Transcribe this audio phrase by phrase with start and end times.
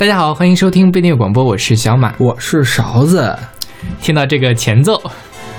[0.00, 3.36] 大家好，欢迎收听不一定广播，我是小马，我是勺子。
[4.00, 4.96] 听到这个前奏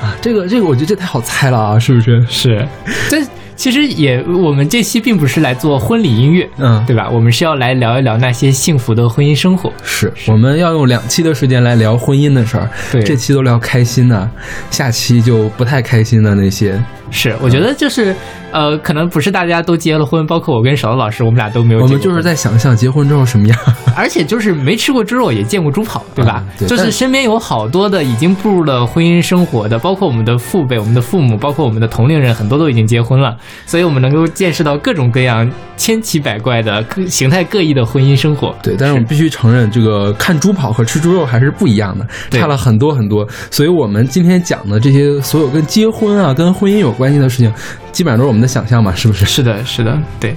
[0.01, 2.25] 啊，这个这个，我觉得这太好猜了啊，是不是？
[2.27, 2.67] 是，
[3.07, 3.17] 这
[3.55, 7.07] 其实也，我们这期并不是来做婚礼音乐，嗯，对吧？
[7.07, 9.71] 我们是要来聊一聊那些幸福的婚姻生活。
[9.83, 14.27] 是，我们要用两期的时间来聊婚姻的事儿，对，这期都聊开心的，
[14.71, 16.83] 下期就不太开心的那些。
[17.11, 18.15] 是，我觉得就是。
[18.53, 21.79] 呃，可能不是大家都结了婚，包括我跟勺子老师，我们俩都没有。
[21.79, 23.57] 我们就是在想象结婚之后什么样，
[23.95, 26.43] 而且就是没吃过猪肉，也见过猪跑，对吧？
[26.59, 26.67] 对。
[26.67, 38.53] 就是身边有好多的已经步入了婚姻生活的，包括我们的父辈、我们的父母，包括我们的同龄人，很多都已经结婚了，所以我们能够见识到各种各样、千奇百怪的、形态各异的婚姻生活。
[38.61, 43.25] 对，但是我们必须承认，这个看猪跑和吃猪肉还是不一样的，差了很多很多。
[43.49, 47.51] 所以我们今天讲的这些所有跟结婚啊、跟婚姻有关心的事情。
[47.91, 49.25] 基本上都是我们的想象嘛，是不是？
[49.25, 50.35] 是的，是的，对。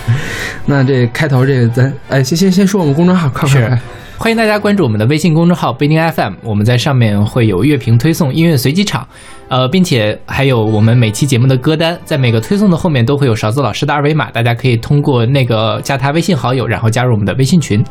[0.66, 3.78] 那这开头这个，咱哎，先先先说我们公众号，快快快！
[4.16, 9.06] 欢迎大家关注我们的微信公众号“不一定 FM”，我们在上面会有乐评推送、音乐随机场，
[9.48, 17.82] 呃，并且还有我们每期节目的歌单，在每个推送的后面都会有勺子老师的二维码，大家可以通过那个加他微信好友，然后加入我们的微信群。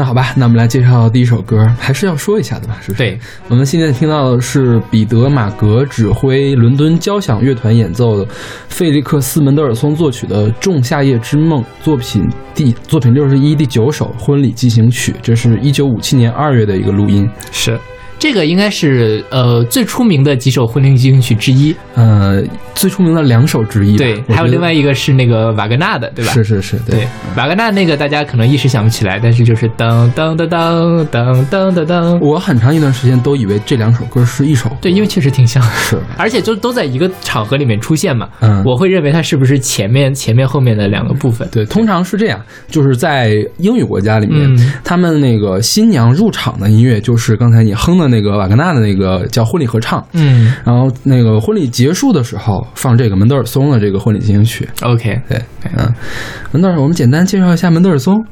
[0.00, 2.98] 那好吧，那我们来介绍第一首歌，还是要说一下的吧，是不是？
[3.02, 8.26] 对，我们现在听到的是彼得·马格指挥伦敦交响乐团演奏的
[8.66, 17.78] 费利克斯·门德尔松作曲的《仲夏夜之梦》作品第作品六十一第九首婚礼进行曲，这是一九五七年二月的一个录音，是。
[18.20, 22.42] 这个应该是呃最出名的几首婚礼进行曲之一，呃
[22.74, 23.96] 最出名的两首之一。
[23.96, 26.30] 对，还有另外一个是那个瓦格纳的，对吧？
[26.34, 32.20] 是是是，对，瓦格纳那个大家可能一时想不起来，但是就是当当当当当当当当。
[32.20, 38.28] 我很长一段时间都以为这两首歌是一首，对，因为确实挺像，是，而且就都在一个场合里面出现嘛。
[38.40, 41.48] 嗯，我会认为它是不是前面前面后面的两个部分？
[41.50, 42.38] 对，通常是这样，
[42.68, 48.09] 就是在英语国家里面，他们那个新娘入场的音乐就是刚才你哼的。
[48.10, 54.68] 那个瓦格纳的那个叫婚礼合唱，嗯，然后那个婚礼结束的时候放这个门德尔松的这个婚礼进行曲。
[54.82, 55.40] OK，对，
[55.76, 55.94] 嗯，
[56.52, 58.22] 门德尔，我们简单介绍一下门德尔松。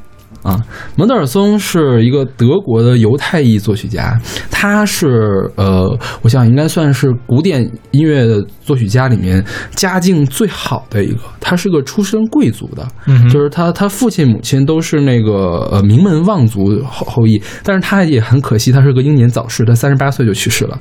[0.43, 0.59] 啊，
[0.95, 4.19] 门德尔松是一个德国的犹太裔作曲家，
[4.49, 7.61] 他是呃，我想应该算是古典
[7.91, 11.19] 音乐的作曲家里面家境最好的一个。
[11.39, 12.87] 他是个出身贵族的，
[13.29, 20.79] 就是他他父亲母亲都是那个呃名门望族后后裔，但是他也很可惜，他是个英年早逝，他三十八岁就去世了。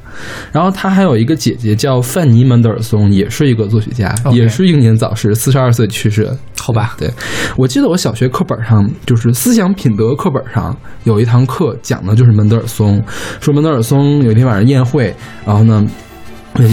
[0.53, 6.31] 然后他还有一个姐姐叫范尼门德尔松，也是一个作曲家，也是英年早逝，四十二岁去世。
[6.61, 7.11] 好吧，对
[7.57, 13.03] 我记得我小学课本上就是思想品德课本上有一堂课讲的就是门德尔松，
[13.41, 15.83] 说门德尔松有一天晚上宴会，然后呢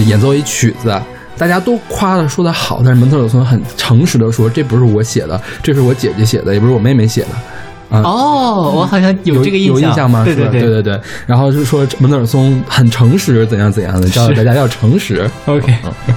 [0.06, 0.94] 演奏一曲子，
[1.38, 7.28] 大家都夸他说的好，但是门德尔松很诚实的说这不是我写的，这是我姐姐写的，也不是我妹妹写的。
[7.88, 10.24] 哦，我好像有这个印象，有印象吗？
[10.24, 11.00] 对对对对对。
[11.26, 15.28] 然后就说门德尔松很诚实，怎样怎样的，教大家要诚实。
[15.46, 15.72] OK。
[16.06, 16.14] 对。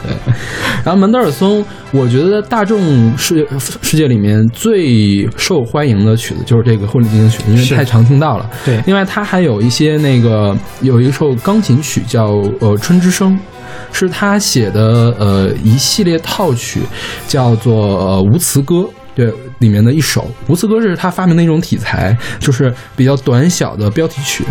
[0.83, 3.47] 然后门德尔松，我觉得大众世
[3.81, 8.49] 世界里面最受欢迎的曲子就是这个婚礼进行曲，因为太常听到了。
[8.65, 8.81] 对。
[8.85, 13.37] 另外，他还有一些那个有一首钢琴曲叫呃春之声，
[13.91, 16.81] 是他写的呃一系列套曲，
[17.27, 18.87] 叫做无词歌。
[19.15, 24.43] 对，里面的一首《无词歌》是他发明的一种题材，就是比较短小的标题曲。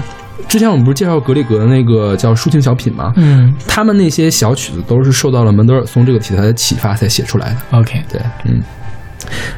[0.49, 3.13] 之前我们不是介绍格里格的那个叫抒情小品吗？
[3.17, 7.57] 嗯，他们那些小曲子都是受到了门德尔松这个题材的启发才写出来的。
[7.79, 8.63] OK，对，嗯。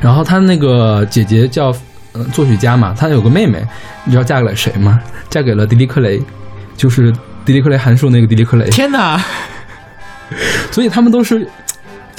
[0.00, 1.72] 然后他那个姐姐叫
[2.14, 3.62] 嗯作曲家嘛，他有个妹妹，
[4.04, 4.98] 你知道嫁给了谁吗？
[5.28, 6.20] 嫁给了迪丽克雷，
[6.76, 7.12] 就是
[7.44, 8.68] 迪丽克雷函数那个迪丽克雷。
[8.70, 9.22] 天哪！
[10.72, 11.46] 所以他们都是。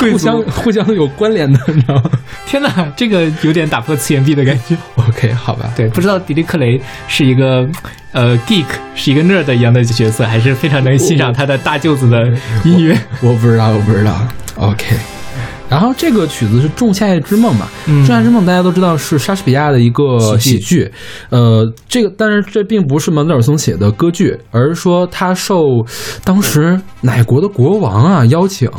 [0.02, 2.04] 互相 互相有关联的，你知道吗？
[2.46, 4.76] 天哪，这个有点打破次元壁的感觉。
[4.96, 5.72] OK，好吧。
[5.76, 7.68] 对，不知道迪利克雷是一个
[8.12, 8.66] 呃 geek，
[8.96, 12.28] 是一个 nerd 一样的角色，还是非常能欣赏他的大舅子的
[12.64, 12.98] 音乐？
[13.22, 14.28] 我不知道，我不知道。
[14.58, 14.96] OK。
[15.70, 20.92] 然后这个曲子是《仲夏夜之梦》嘛，《仲夏夜之梦》大家都知道是莎士比亚的一个喜剧，
[21.30, 25.64] 呃，这个但是这并不是门德尔松写的歌剧，而是说他受
[26.26, 28.70] 当时哪国的国王啊邀请，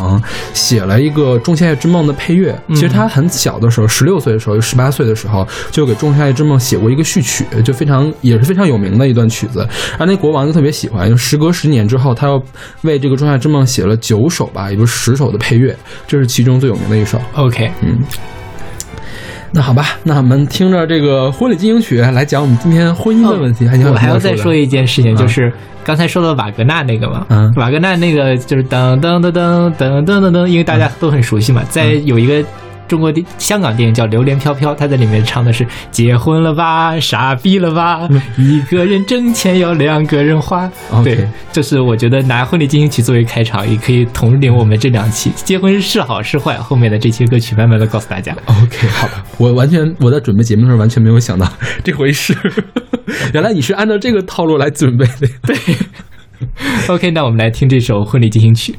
[0.55, 2.57] 写了一个《仲夏夜之梦》的配乐。
[2.69, 9.67] 其实他很小的时候，十六岁的时候，十八岁的时候就给《仲夏夜之梦》写过一个序曲，就非常也是非常有名的一段曲子。
[9.99, 12.41] 而那国王就特别喜欢，就时隔十年之后，他又
[12.83, 15.77] 为这个《仲夏之梦》写了九首吧，也就十首的配乐，
[16.07, 16.83] 这是其中最有名。
[16.93, 17.99] 的一首，OK，嗯，
[19.53, 23.67] 那好吧，那我们听着这个婚礼进行曲来讲我们今天婚姻的问题。
[23.87, 25.53] 我还要再说一件事情，就是
[25.85, 32.45] 刚才说到瓦格纳那个嘛，嗯，瓦格纳那个就是噔噔噔噔噔噔噔噔，因为大家都很熟悉嘛，在有一个。
[32.93, 38.07] 中国电香港电影叫《榴莲飘飘》，他在里面唱的是“结婚了吧，傻逼了吧，
[38.37, 40.71] 一个人挣钱要两个人花”。
[41.03, 48.37] 对，就是我觉得拿《婚礼进行曲》作为开场，也可以统领我们这两期结婚是好是坏，后面的这些歌曲慢慢的告诉大家。
[48.45, 51.51] OK，好吧，我完全我在准备节目的时候完全没有想到
[51.83, 52.37] 这回事，
[53.33, 55.27] 原来你是按照这个套路来准备的。
[55.47, 55.57] 对
[56.89, 58.73] ，OK，那我们来听这首《婚礼进行曲》。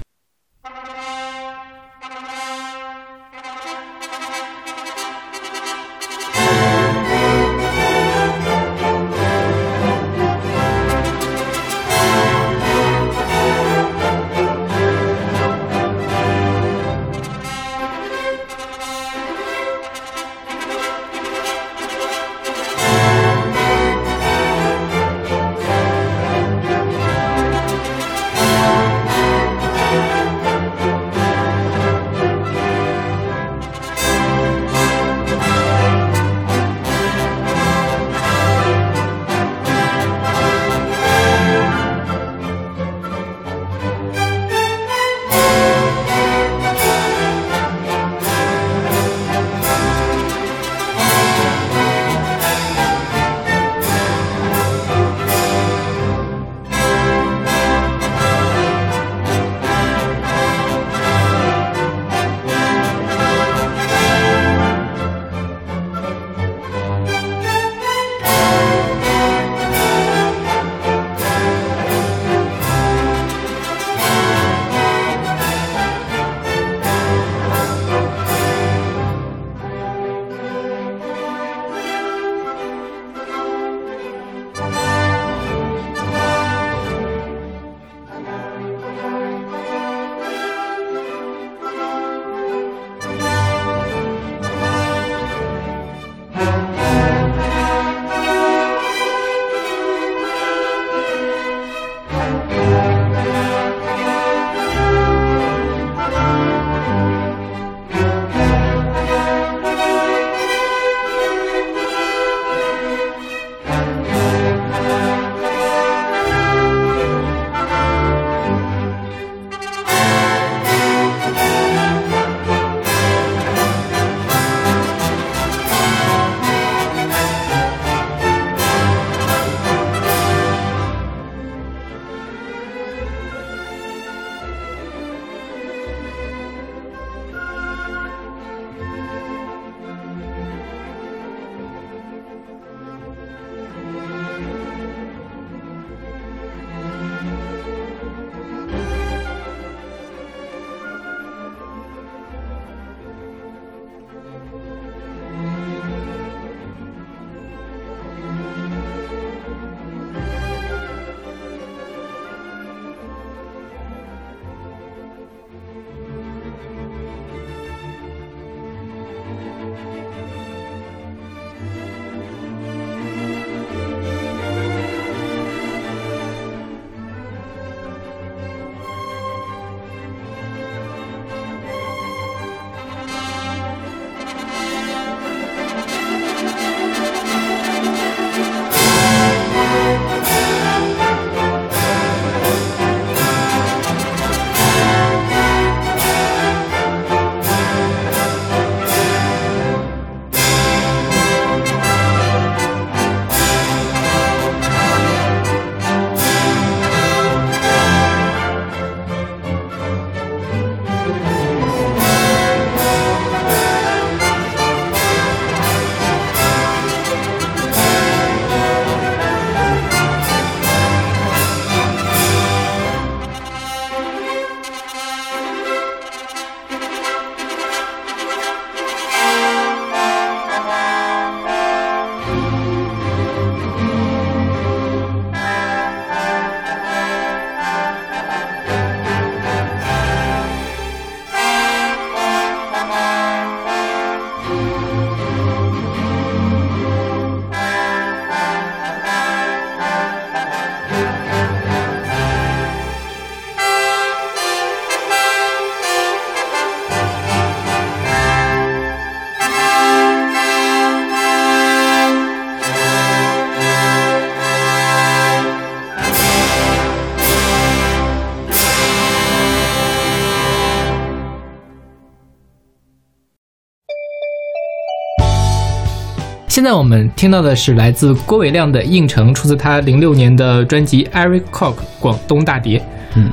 [276.63, 282.79] 现在我们听到的是来自郭伟亮的《应城》，出自他零六年的专辑《Eric Cock 广东大碟》。
[283.17, 283.31] 嗯，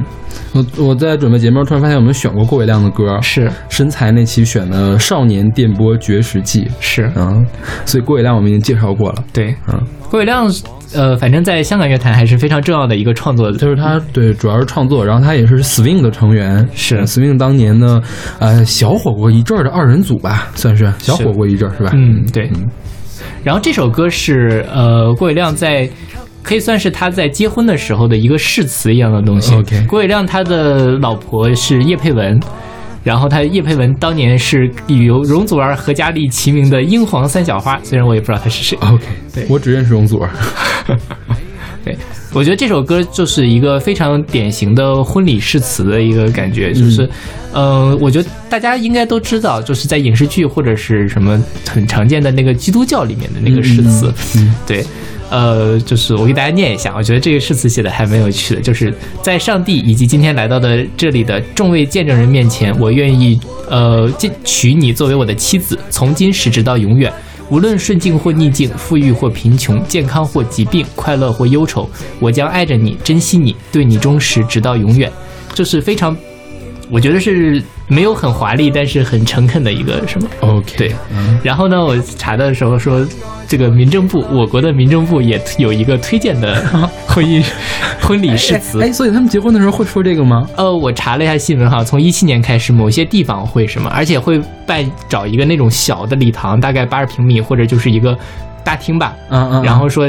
[0.52, 3.48] 我我在准备节目，突然发现我们选过郭伟亮的歌，是。
[3.68, 7.08] 身材那期选的《少年电波绝食记》，是。
[7.14, 7.46] 嗯，
[7.86, 9.22] 所以郭伟亮我们已经介绍过了。
[9.32, 10.52] 对，嗯，郭伟亮，
[10.92, 17.00] 呃，反正在香港乐坛还是非常重要的一个创作，就是他对，主要是创作，然后他也是 Swing 的成员，是。
[17.06, 18.02] Swing 当年呢，
[18.40, 20.92] 呃，小火过一阵儿的二人组吧，算是。
[20.98, 21.92] 小火过一阵儿，是吧？
[21.94, 22.50] 嗯，对。
[23.44, 25.88] 然后这首歌是呃郭伟亮在。
[26.42, 29.54] 可以算是他在结婚的时候的一个誓词一样的东西。
[29.54, 32.40] OK，郭伟亮他的老婆是叶佩文，
[33.04, 38.78] 然后他叶佩文当年是与容祖儿何嘉丽齐名的英皇三小花，虽然我也不知道他是谁。
[38.80, 39.04] OK，
[39.34, 40.30] 对我只认识容祖儿。
[41.84, 41.96] 对，
[42.32, 47.08] 我觉得这首歌就是一个非常典型的婚礼誓词的一个感觉，就是，
[47.52, 54.12] 嗯，我觉得大家应该都知道，就是在影视剧或者是什么很常见的那个基督教里面的那个誓词，
[54.66, 54.84] 对。
[55.30, 58.60] 呃，就是我给大家念一下，我觉得这个誓词写的还蛮有趣的。
[58.60, 67.12] 就是在上帝以及今天来到的这里的众位见证人面前，我愿意呃娶你作为我的妻子，从今时直到永远，
[67.50, 71.90] 无论顺境或逆境，富裕或贫穷，健康或疾病，快乐或忧愁，
[72.20, 75.10] 我将爱着你，珍惜你，对你忠实，直到永远。
[75.52, 76.16] 这是非常，
[76.90, 77.62] 我觉得是。
[77.92, 80.94] 没有很华丽，但是很诚恳的一个什么？OK，对。
[81.42, 83.04] 然后呢，我查的时候说，
[83.48, 86.54] 这个民政部，我国的民政部也有一个推荐的
[87.08, 87.44] 婚姻
[88.00, 88.80] 婚礼誓词。
[88.80, 90.48] 哎，所以他们结婚的时候会说这个吗？
[90.56, 98.16] 呃，我查了一下新闻哈，从一七年开始，某些地方会什么，而且会办找一个那种小的礼堂，大概八十平米或者就是一个
[98.62, 99.16] 大厅吧。
[99.30, 99.64] 嗯嗯。
[99.64, 100.08] 然后说。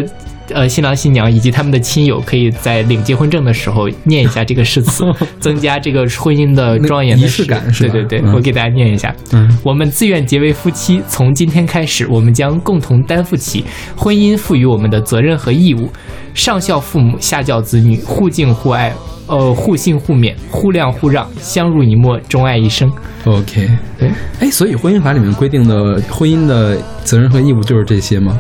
[0.53, 5.03] 呃，新郎新娘以及他们的亲友可以在领结婚证的时候念一下这个誓词，
[5.39, 7.61] 增加这个婚姻的庄严仪式感。
[7.79, 9.15] 对对对，我给大家念一下。
[9.31, 13.63] 嗯，我们自愿结为夫妻，从今天开始，我们将共同担负起
[13.95, 15.89] 婚姻赋予我们的责任和义务，
[16.33, 18.93] 上孝父母，下教子女，互敬互爱，
[19.27, 22.91] 呃，互信互勉，互谅互让，相濡以沫，钟爱一生。
[23.25, 24.09] OK，对。
[24.39, 28.39] 哎，所以婚姻法里面规定的婚姻的责任和义务就是这些吗？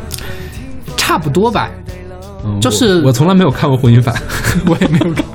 [0.97, 1.69] 差不多吧。
[2.61, 4.13] 就是我从来没有看过婚姻法，
[4.65, 5.25] 我也没有看，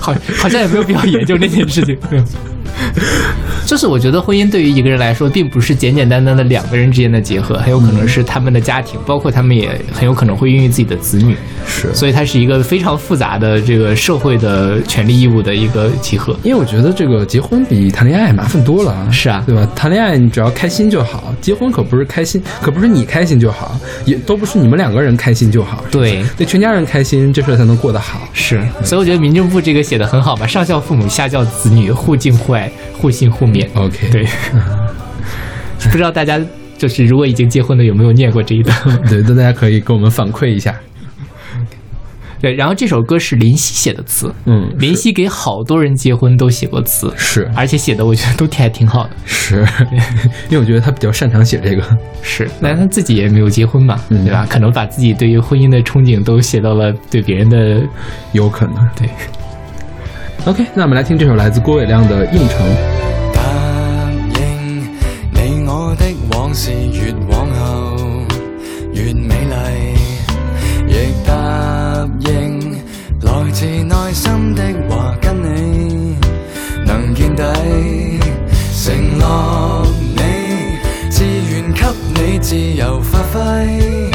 [0.00, 1.98] 好，好像也没有必要研究那件事情。
[3.66, 11.36] 就是我觉得婚姻对于一个人来说，并不是简简单单的两个人之间的结合，很有可能是他们的家庭，包括他们也很有可能会孕育自己的子女。
[11.66, 16.34] 是，所以它是一个非常复杂的这个社会的权利义务的一个集合。
[16.42, 19.06] 因为我觉得这个结婚比谈恋爱麻烦多了。
[19.12, 19.68] 是啊，对吧？
[19.76, 25.84] 谈恋爱你只要开心就好，结婚可不是开心，可不是你开心就好，也都不是你们两个人开心就好。
[25.90, 28.26] 对，得全家人开心，这事才能过得好。
[28.32, 32.57] 是，所以我觉得民政部这个写的很好吧，上孝父母，下教子女，互敬互爱。
[32.92, 34.26] 互信互勉，OK，对，
[35.90, 36.40] 不知道大家
[36.76, 38.76] 就是如果已经结婚的有没有念过这一段？
[39.08, 40.74] 对，那大家可以给我们反馈一下。
[42.40, 49.66] 对，然后这首歌是林夕写的词，嗯，林夕给好多人结婚都写过词，是，而且写的我觉得都挺还挺好的，是，
[50.48, 51.82] 因为我觉得他比较擅长写这个，
[52.22, 54.46] 是，但他自己也没有结婚嘛，对吧？
[54.48, 57.82] 可能把自己对于婚姻的憧憬都写到了对别人的，
[58.30, 59.08] 有可能，对。
[60.46, 62.58] OK，那我们来听这首来自郭伟亮的《应承》。
[63.34, 63.42] 答
[64.40, 64.82] 应
[65.34, 68.24] 你我的往事越往后
[68.94, 69.54] 越美丽，
[70.88, 72.72] 亦答应
[73.20, 76.16] 来自内心的话跟你
[76.86, 77.42] 能见底，
[78.72, 80.22] 承诺你
[81.10, 84.10] 自愿给你自由发挥，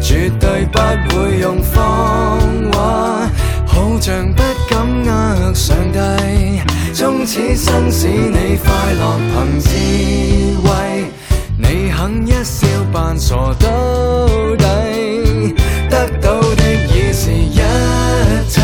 [0.00, 2.40] 绝对不会用谎
[2.72, 3.28] 话。
[3.66, 4.42] 好像不
[5.54, 5.98] 上帝，
[6.94, 9.68] 终此生使你快乐凭智
[10.62, 10.70] 慧，
[11.58, 13.66] 你肯一笑扮傻到
[14.56, 15.54] 底，
[15.90, 17.60] 得到的已是一
[18.48, 18.60] 切，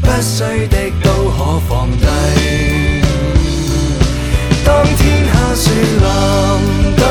[0.00, 2.06] 不需的都可放低。
[4.64, 6.04] 当天下雪淋
[6.96, 7.02] 到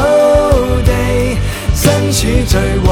[0.84, 0.92] 地，
[1.76, 2.90] 身处最坏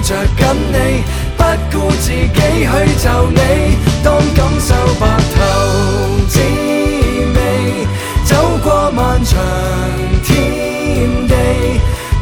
[0.00, 1.02] 着紧你，
[1.36, 2.66] 不顾自己去
[3.02, 3.40] 就你。
[4.02, 5.36] 当感受白头
[6.28, 7.86] 滋味，
[8.24, 8.30] 走
[8.62, 9.34] 过漫长
[10.24, 11.34] 天地，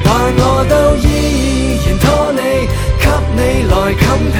[0.03, 2.39] 但我都依然拖你，
[2.99, 3.03] 给
[3.37, 3.39] 你
[3.71, 4.03] 来襟
[4.33, 4.37] 被，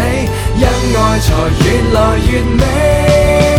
[0.57, 0.63] 因
[0.97, 1.27] 爱才
[1.65, 3.54] 越来越美。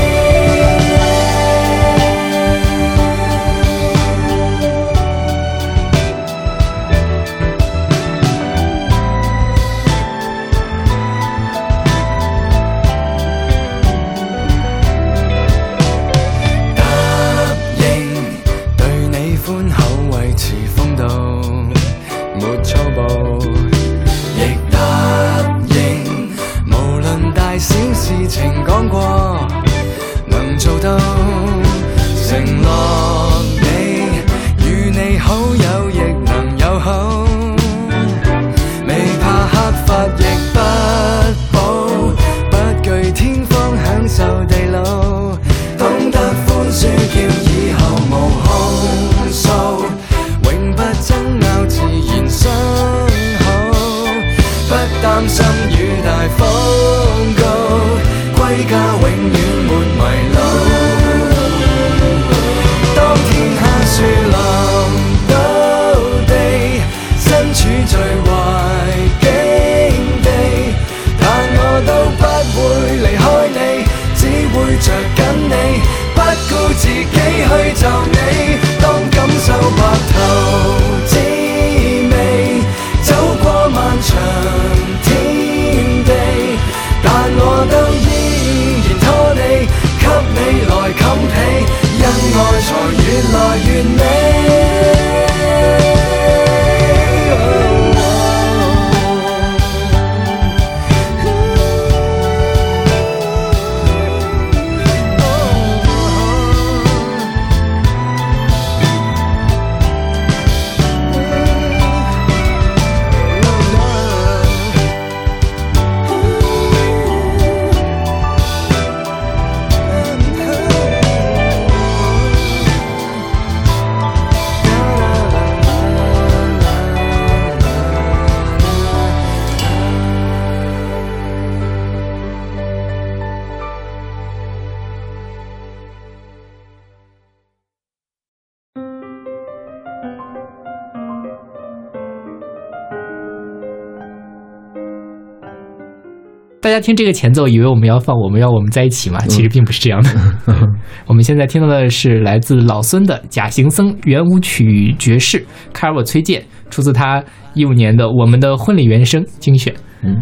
[146.65, 149.19] 大家听这个前奏，以为我们要放《我们要我们在一起》嘛？
[149.27, 150.09] 其实并不是这样的。
[151.05, 155.37] 我们现在听到的是来自老孙的《假行僧圆舞曲爵士》，
[155.71, 157.23] 卡尔沃崔健，出自他
[157.53, 159.71] 一五年的《我们的婚礼原声》精选。
[160.01, 160.19] 嗯，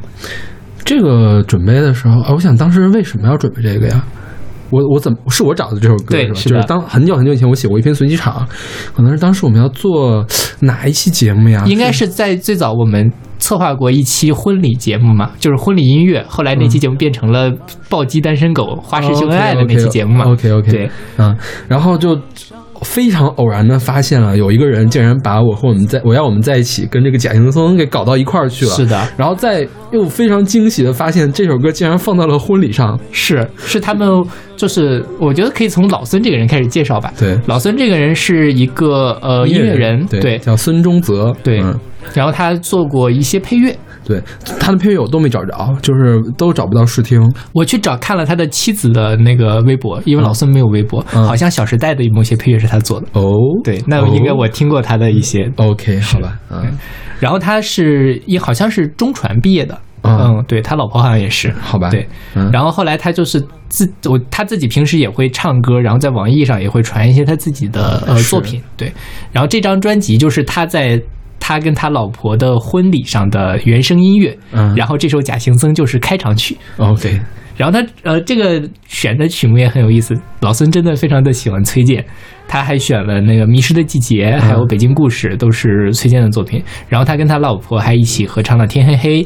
[0.84, 4.04] 这个准备的时候，啊，我想当时为什么要准备这个呀？
[4.74, 6.34] 我我怎么是我找的这首歌是吧？
[6.34, 8.46] 对是的就是当很久很久以前我写过一篇随机场，
[8.96, 10.26] 可能是当时我们要做
[10.62, 11.64] 哪一期节目呀？
[11.68, 16.26] 应该是在最早我们策划过一期婚礼节目嘛，就是婚礼音乐。
[16.28, 17.52] 后来那期节目变成了
[17.90, 20.26] 暴击单身狗花式秀恩爱的那期节目嘛。
[20.26, 22.20] OK OK，对，嗯，然后就
[22.84, 28.72] 非常偶然的发现了有一个人竟然把我和我们在我要我们在一起跟这个贾行僧给搞到一块儿去了。
[28.72, 33.00] 是的，然后再又非常惊喜的发现这首歌竟然放到了婚礼上。
[33.12, 34.24] 是是他们，
[34.58, 37.14] 就是我觉得可以从老孙这个人开始介绍吧。
[37.18, 41.34] 对，老孙这个人是一个呃音乐人，对，对叫孙中泽。
[41.42, 41.80] 对嗯
[42.14, 43.74] 然后他做过一些配乐。
[44.04, 44.22] 对，
[44.60, 47.22] 他的配乐我都没找着，就是都找不到试听。
[47.54, 53.08] 我去找看了他的妻子的那个微博，因为老孙没有微博，嗯好像《小时代》的某些配乐是他做的。
[53.14, 55.52] 哦，对，那应该我听过他的一些。
[55.56, 56.78] OK，好吧，嗯，
[57.20, 62.08] 然后他是也好像是中传毕业的，嗯嗯，对他老婆好像也是，好吧，对。
[62.36, 68.92] 嗯，然后后来他就是自我他自己平时也会唱歌，然后在网易上也会传一些他自己的呃作品，对。
[69.32, 71.02] 然后这张专辑就是他在
[71.46, 74.74] 他跟他老婆的婚礼上的原声音乐，嗯。
[74.78, 77.20] 然后这首《假行僧》就是开场曲，OK，
[77.58, 82.02] 然后他呃这个选的曲目也很有意思，老孙真的非常的喜欢崔健，
[82.48, 86.64] 他还选了那个《迷失的季节》，还有《北京故事》，都是崔健的作品。
[86.88, 89.24] 然后他跟他老婆还一起合唱了《天黑黑》，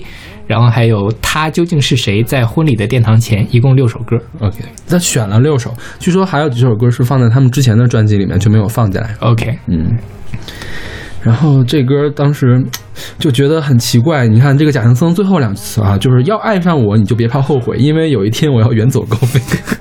[0.48, 4.18] 然后还有《他究竟是谁》在婚礼的殿堂前，一共六首歌。
[4.40, 4.58] OK，
[4.90, 9.14] 他选了六首，据说还有几首歌是放在他们之前的专辑里面就没有放进来。
[9.20, 9.96] OK，嗯，
[11.22, 12.64] 然后这歌当时
[13.20, 19.40] 就觉得很奇怪，你看这个假行僧最后两次啊，就是要爱上我，你就别怕后悔，因为有一天我要远走高飞。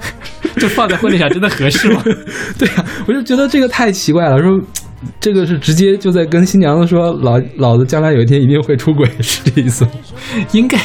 [0.56, 2.02] 这放在婚礼上真的合适吗？
[2.58, 4.60] 对呀、我就觉得这个太奇怪了，说。
[5.20, 9.90] 这个是直接就在跟新娘子说，老老子将来有一天一定会出轨，是这意思吗？
[10.52, 10.78] 应该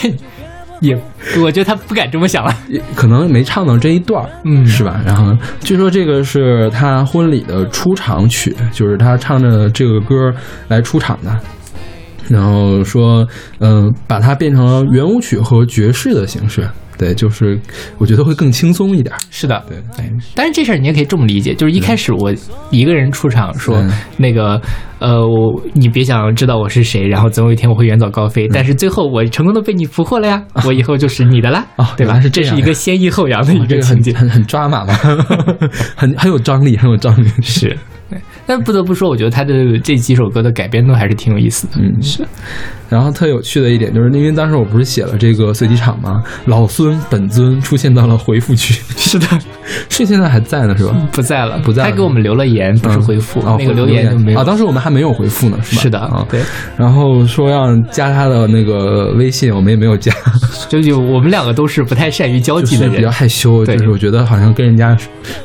[0.85, 0.99] 也，
[1.41, 2.53] 我觉得他不敢这么想了。
[2.95, 4.99] 可能没唱到这一段儿，嗯是吧？
[5.05, 10.15] 然后据说这个是他婚礼的出场曲，就是他唱着这个歌
[10.67, 11.39] 来出场的。
[12.27, 13.27] 然后说，
[13.59, 16.67] 嗯、把它变成了圆舞曲和爵士的形式，
[17.01, 17.59] 对，就是
[17.97, 19.15] 我觉得会更轻松一点。
[19.15, 19.17] 儿。
[19.31, 22.31] 是的，对，对，但是这事儿你也可以这么理解，就是一开始我
[22.69, 23.91] 一个人出场说、嗯。
[24.17, 24.61] 那个
[24.99, 32.21] 呃，我你别想知道我是谁，然后总有一天我会远走高飞，但是最后我成功的被你俘获了呀，我以后就是你的啦， 哦对吧？
[32.21, 34.93] 是这样这是一个先抑后扬的一个个情节，很很很抓马吧，
[35.97, 37.27] 很很有张力，很有张力。
[37.41, 37.75] 是。
[38.09, 38.19] 对
[38.51, 41.73] 但不得不说，我觉得他的这几首歌的改编都还是挺有意思的。
[41.77, 42.27] 嗯，是。
[42.89, 46.21] 然后特有趣的一点就是，因为当时我不是写了这个随机场吗？
[46.47, 48.73] 老孙本尊出现到了回复区。
[48.99, 49.25] 是的，
[49.87, 50.93] 是现在还在呢，是吧？
[51.13, 51.83] 不在了，不在。
[51.85, 54.43] 他给我们留了言，不是回复，那个留言就没有啊。
[54.43, 55.81] 当时我们还没有回复呢，是吧？
[55.81, 56.41] 是的啊，对。
[56.75, 60.11] 然后说让加他的那个微信，我们也没有加。
[60.67, 63.65] 就就我们两个都是不太善于交际的人，比较害羞。
[63.65, 64.97] 就是我觉得好像跟人家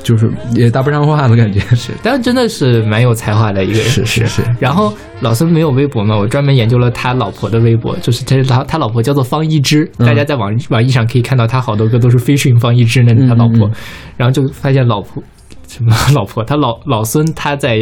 [0.02, 1.60] 就是也搭不上话的感觉。
[1.76, 3.88] 是，但是真的是蛮有才华的一个人。
[3.88, 4.42] 是是是。
[4.60, 8.26] 然后老孙没有微博嘛，我专门研究了他老婆的微博，就是。
[8.44, 13.70] 他，他老婆叫做方一之，大家在网网易上可以看到他好多歌都是飞讯方一之，那是他老婆。
[14.16, 15.22] 然后就发现老婆
[15.66, 17.78] 什么老婆，他老老孙他在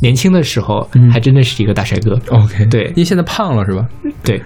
[0.00, 2.18] 年轻的时候还真的是一个大帅哥。
[2.30, 3.86] OK，对，因为现在胖了是吧？
[4.22, 4.40] 对。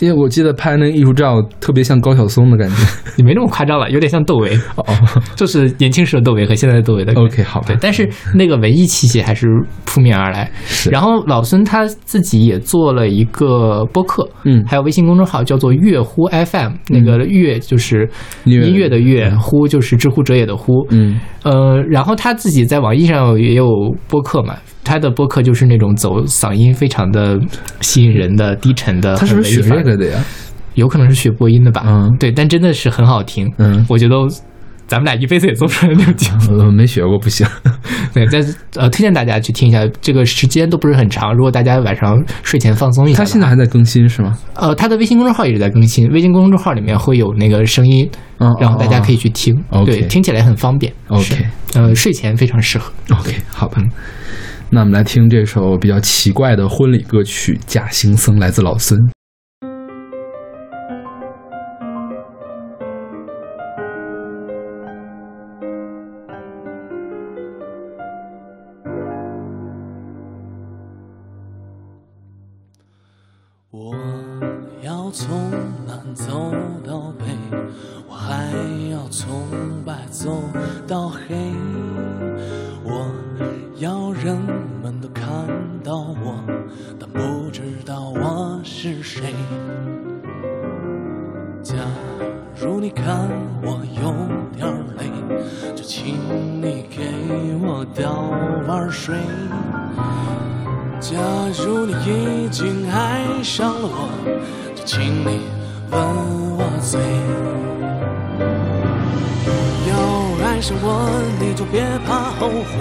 [0.00, 2.74] 因为我记得拍那个艺术照，特别像高晓松的感觉。
[3.16, 4.84] 你没那么夸张了，有点像窦唯哦，
[5.36, 7.12] 就是年轻时的窦唯和现在的窦唯的。
[7.14, 9.46] OK，好，对，但是那个文艺气息还是
[9.84, 10.50] 扑面而来。
[10.64, 18.08] 是然后老孙他自己也做了一个播客，嗯，还有微信公众号叫做乐乎 FM，那个乐就是
[18.44, 23.66] 音乐的乐，乎就是知乎者也的乎，嗯，呃，然后他自己在网易上也有
[24.08, 24.56] 播客嘛。
[24.84, 27.38] 他的播客就是那种走嗓音非常的
[27.80, 30.24] 吸引人的低沉的，他是不是学这个的呀？
[30.74, 31.82] 有可能是学播音的吧。
[31.86, 33.52] 嗯，对，但真的是很好听。
[33.58, 34.16] 嗯，我觉得
[34.86, 36.58] 咱们俩一辈子也做不出来那种节目。
[36.58, 37.46] 呃， 没学过不行。
[38.14, 41.34] 对，但是呃，推荐大家去听一下，这个时间都不是很长。
[41.34, 44.36] 如果大家晚上睡前放松一下，他现在还在更新是吗？
[44.54, 48.10] 呃，他的微信公众号一直在更新，微信公众号里面会有那个声音，
[48.58, 49.54] 然后大家可以去听。
[49.84, 50.92] 对，听起来很方便。
[51.08, 52.90] OK，呃，睡前非常适合。
[53.10, 53.82] OK，好吧。
[54.74, 58.98] 那我们来听这首比较奇怪的婚礼歌曲《假行僧》，来自老孙。
[110.80, 110.86] 我，
[111.38, 112.72] 你就别怕后悔。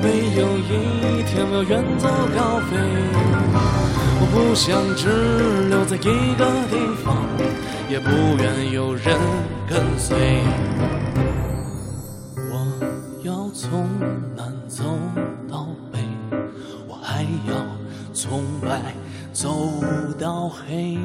[0.00, 2.76] 没有一天我要远走高飞，
[4.20, 5.08] 我不想只
[5.68, 7.16] 留在一个地方，
[7.90, 9.18] 也不愿有人
[9.68, 10.40] 跟随。
[12.36, 12.52] 我
[13.24, 13.88] 要从
[14.36, 14.84] 南走
[15.50, 15.98] 到北，
[16.86, 17.54] 我还要
[18.12, 18.94] 从白
[19.32, 19.48] 走
[20.16, 20.96] 到黑。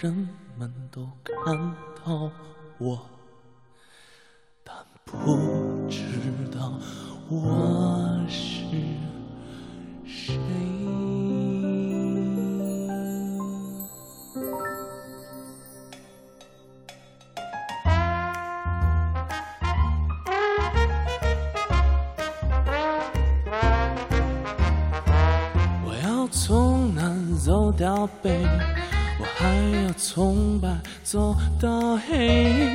[0.00, 0.28] 人。
[0.60, 2.30] 们都看到
[2.76, 3.00] 我，
[4.62, 6.04] 但不知
[6.54, 6.74] 道
[7.30, 8.66] 我是
[10.04, 10.28] 谁。
[25.86, 28.46] 我要从南走到北。
[29.20, 29.46] 我还
[29.84, 30.66] 要从白
[31.04, 32.74] 走到黑，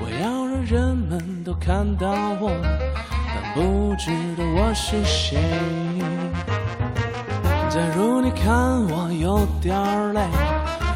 [0.00, 2.50] 我要让人们都看到我，
[3.32, 5.38] 但不知道我是谁。
[7.70, 8.50] 假如你看
[8.88, 9.72] 我有点
[10.12, 10.20] 累，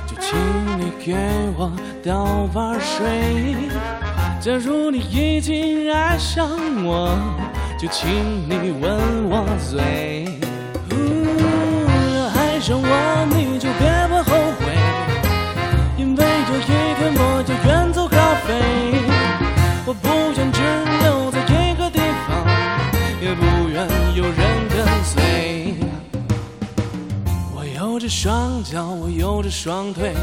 [0.09, 0.37] 就请
[0.81, 1.15] 你给
[1.57, 1.71] 我
[2.05, 3.55] 倒碗水。
[4.41, 6.51] 假如你已经爱上
[6.85, 7.17] 我，
[7.79, 8.11] 就请
[8.49, 10.27] 你吻我嘴。
[12.37, 14.44] 爱上我，你就别怕后
[20.03, 20.61] 不愿只
[21.03, 22.47] 留在一个地方，
[23.21, 25.75] 也不愿有人跟随。
[27.55, 30.15] 我有着双脚，我有着双腿，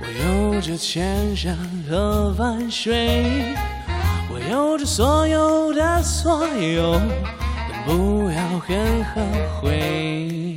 [0.00, 0.06] 我
[0.52, 1.56] 有着千山
[1.88, 3.54] 和万水，
[4.30, 7.00] 我有着所有的所有，
[7.70, 9.22] 但不要恨和
[9.60, 10.51] 悔。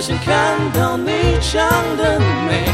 [0.00, 2.64] 想看到你长得美，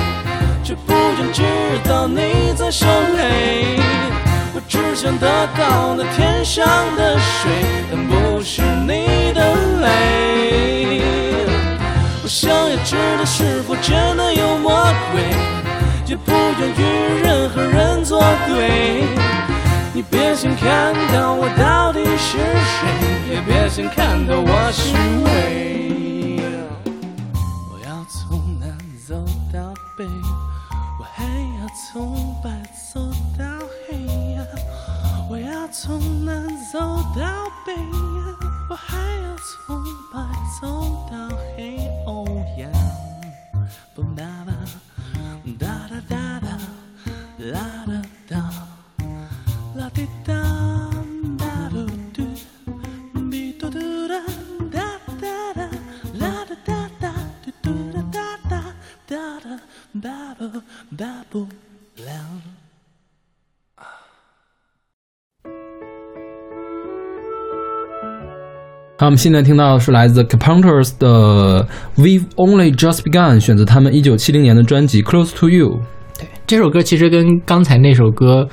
[0.63, 1.43] 却不愿知
[1.83, 3.81] 道你在伤黑。
[4.55, 5.27] 我只想得
[5.59, 6.65] 到那天上
[6.97, 7.51] 的水，
[7.91, 11.03] 但不是你的泪。
[12.23, 15.21] 我想要知道是否真的有魔鬼，
[16.07, 19.03] 也不愿与任何人作对。
[19.93, 24.93] 你别想看到我到底是谁，也别想看到我是
[25.27, 25.96] 谁。
[31.97, 32.51] 从白
[32.93, 33.01] 走
[33.39, 33.47] 到
[33.89, 34.05] 黑
[34.35, 34.45] 呀。
[35.31, 36.79] 我要从南走
[37.19, 37.23] 到
[37.65, 38.37] 北呀，
[38.69, 39.83] 我还要从
[40.13, 40.21] 白
[40.61, 41.06] 走
[68.99, 75.69] 好，我们现在听到的是来自 Carpenters 的 "We've Only Just Begun"，选择他们一九七零年的专辑《Close to You》。
[76.19, 78.49] 对，这首歌其实跟刚才那首歌，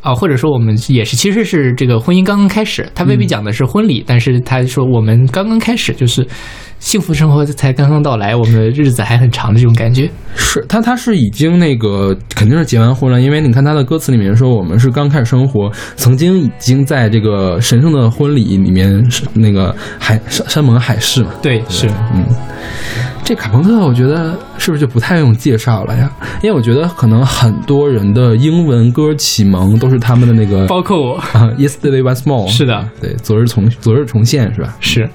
[0.00, 2.90] 啊、或者说我们也是，其实是这个婚姻刚刚开始。
[2.94, 6.26] 他未必讲的是婚礼，但是他说我们刚刚开始，就是
[6.82, 10.10] 幸福生活才刚刚到来，我们的日子还很长的这种感觉。
[10.34, 21.30] 是他，他是已经那个肯定是结完婚了，因为你看他的歌词里面说，我们是刚开始生活，曾经已经在这个神圣的婚礼里面是那个海山山盟海誓嘛。
[21.40, 22.26] 对，是，嗯，
[23.24, 26.10] 这卡朋特我觉得是不是就不太用介绍了呀？
[26.42, 31.14] 因为我觉得可能很多人的英文歌启蒙都是他们的那个包括我。
[31.16, 32.48] 啊，Yesterday Once More。
[32.50, 34.76] 是的，对，昨日重昨日重现是吧？
[34.80, 35.08] 是，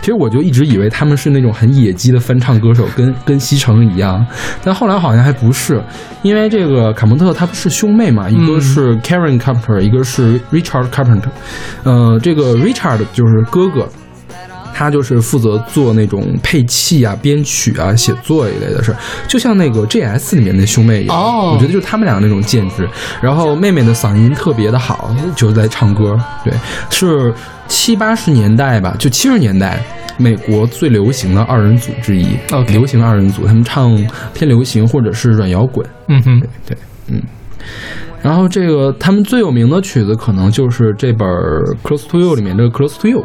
[0.00, 4.24] 其实我就一直以为他们是那种很野鸡的翻唱歌手，跟跟西城一样，
[4.62, 5.82] 但后来好像还不是，
[6.22, 11.30] 因为这个卡蒙特他不是兄妹嘛，一个是 Karen Carpenter，一个是 Richard Carpenter，
[11.82, 13.88] 呃，这个 Richard 就是哥哥。
[14.78, 20.36] 他就是负责做那种配器啊、编曲啊、写作一类的事儿，就像那个 J.S.
[20.36, 21.16] 里面的兄妹一样。
[21.16, 22.88] 哦我觉得就是他们俩那种建制。
[23.20, 26.16] 然后妹妹的嗓音特别的好，就是在唱歌。
[26.44, 26.52] 对，
[26.90, 27.34] 是
[27.66, 29.82] 七八十年代吧，就七十年代。
[30.20, 33.96] 美国最流行的二人组之一 OK 流行二人组，他们唱
[34.34, 36.76] 偏流行或者是软摇滚，嗯哼，对，
[37.08, 37.22] 嗯。
[38.20, 41.28] 然后这个他们最有名的曲子可能就是这本
[41.84, 43.20] 《Close to You》里面这个《Close to You》，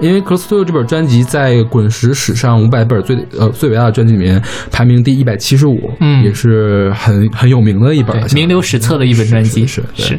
[0.00, 6.24] 因为《Close to You》这本专辑在滚石史上五百本最呃最伟大的专辑里面排名第一百七十五，嗯。
[6.24, 10.18] 也是很很有名的一本名留史册的一本专辑，是是。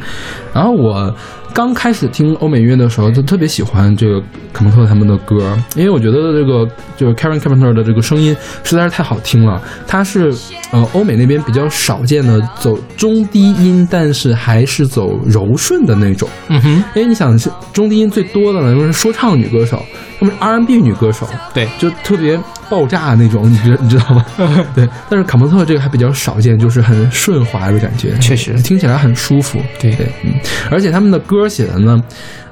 [0.54, 1.14] 然后我
[1.52, 4.20] 刚开始听欧美音乐的时候，就特别喜欢这个
[4.52, 9.60] 卡蒙特他们的歌，因为我觉得这个就是 Karen Carpenter 的这个声音实在是太好听了。
[9.86, 10.32] 他是
[10.70, 16.28] 呃欧美那边比较少见的走中低音，但是还是走柔顺的那种。
[16.48, 19.82] 嗯哼，因为你想是中低音最多的呢，就是说唱女歌手，
[20.20, 24.24] 要么是 R&B 女歌手，对，就特别爆炸那种，你知你知道吗？
[24.74, 29.58] 对，但是卡蒙特这个还比较少见，就是很顺滑的感觉，确实听起来很舒服。
[29.80, 30.32] 对对，嗯，
[30.70, 32.02] 而且他们的歌写的呢，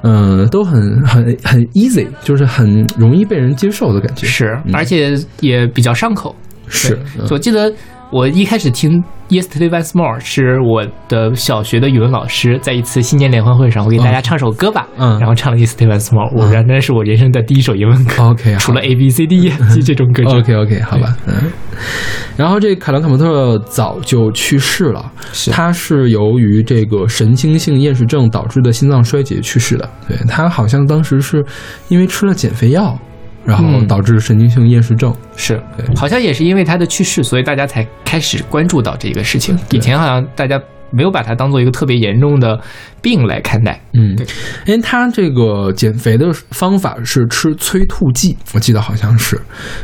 [0.01, 4.25] 嗯、都很很很 easy，就是很容易被人接受的感觉。
[4.27, 6.35] 是，嗯而且也比较上口。
[6.69, 6.99] 是
[7.29, 7.71] 我记得
[8.09, 18.23] 我一开始听 Yesterday Once More 是我的小学的语文老师在一次新年联欢会上，我给大家唱首歌吧，嗯然后唱了 Yesterday Once More，我觉得那是我人生的第一首英文歌。
[18.29, 21.51] OK，好除了 A B C D E F G 这种歌 OK OK，好吧，嗯。
[22.37, 29.89] 然后这凯伦·卡蒙特早就去世了，是他是由于这个神经性厌食症导致的心脏衰竭去世的。
[30.07, 31.43] 对他好像当时是
[31.89, 32.97] 因为吃了减肥药，
[33.47, 35.15] 然后嗯导致神经性厌食症。
[35.37, 35.61] 是，
[35.95, 39.57] 好像也是因为他的去世，所以大家才开始关注到这个事情。
[39.71, 42.59] 以前好像大家没有把它当做一个特别严重的
[43.01, 43.81] 病来看待。
[43.93, 44.25] 嗯对，
[44.65, 49.39] 因为他这个减肥的方法是吃催吐剂，我记得好像是。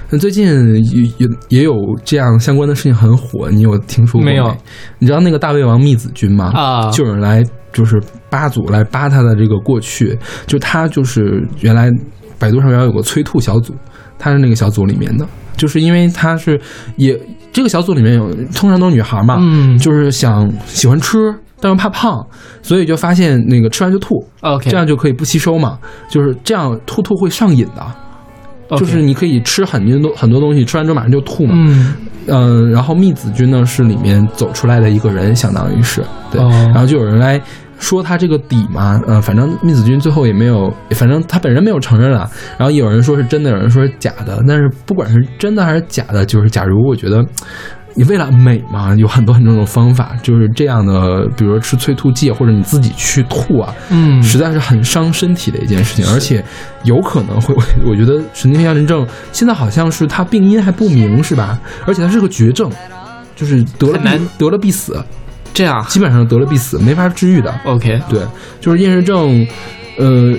[0.09, 0.45] 那最近
[0.85, 1.73] 也也也有
[2.03, 4.55] 这样相关的事情很火，你有听说过没有？
[4.99, 6.51] 你知道那个大胃王密子君吗？
[6.53, 11.89] 啊就有人来就是扒组来扒他的这个过去，就他就是原来
[12.43, 13.73] 百度上面有个催吐小组，
[14.19, 15.25] 他是那个小组里面的，
[15.55, 16.59] 就是因为他是
[16.97, 17.17] 也
[17.53, 21.33] 这个小组里面有通常都是女孩嘛，嗯就是想喜欢吃。
[21.61, 22.21] 但是怕胖，
[22.61, 25.79] 所以就发现那个吃完就吐，OK，这样就可以不吸收嘛。
[26.09, 31.53] 就是这样，吐吐会上瘾的就是你可以吃很多很多东西，吃完之后马上就吐嘛。
[31.55, 31.95] 嗯
[32.27, 37.41] 嗯，然后密子君呢是里面走出来的一个人，相当于是对，哦然后就有人来
[37.83, 47.23] 说他这个底嘛，呃，反正密子君最后也没有，反正他本人没有承认啊，然后有人说是真的，有人说是假的，但是不管是真的还是假的，就是假如我觉得。
[47.95, 56.43] 你为了美嘛，有很多很多种方法，就是这样的，比如说吃催吐剂，或者你自己去吐啊，嗯，实在是很伤身体的一件事情，而且
[56.85, 57.53] 有可能会，
[57.85, 61.59] 我觉得神经偏差症现在好像是它病因还不明，是吧？
[61.85, 62.67] 而且它是个绝症，
[63.35, 64.99] 就是得了必得了必死，
[65.53, 65.85] 这样。
[65.87, 67.53] 基本上得了必死，没法治愈的。
[67.65, 68.21] OK，对，
[68.59, 69.45] 就是厌食症，
[69.97, 70.33] 呃，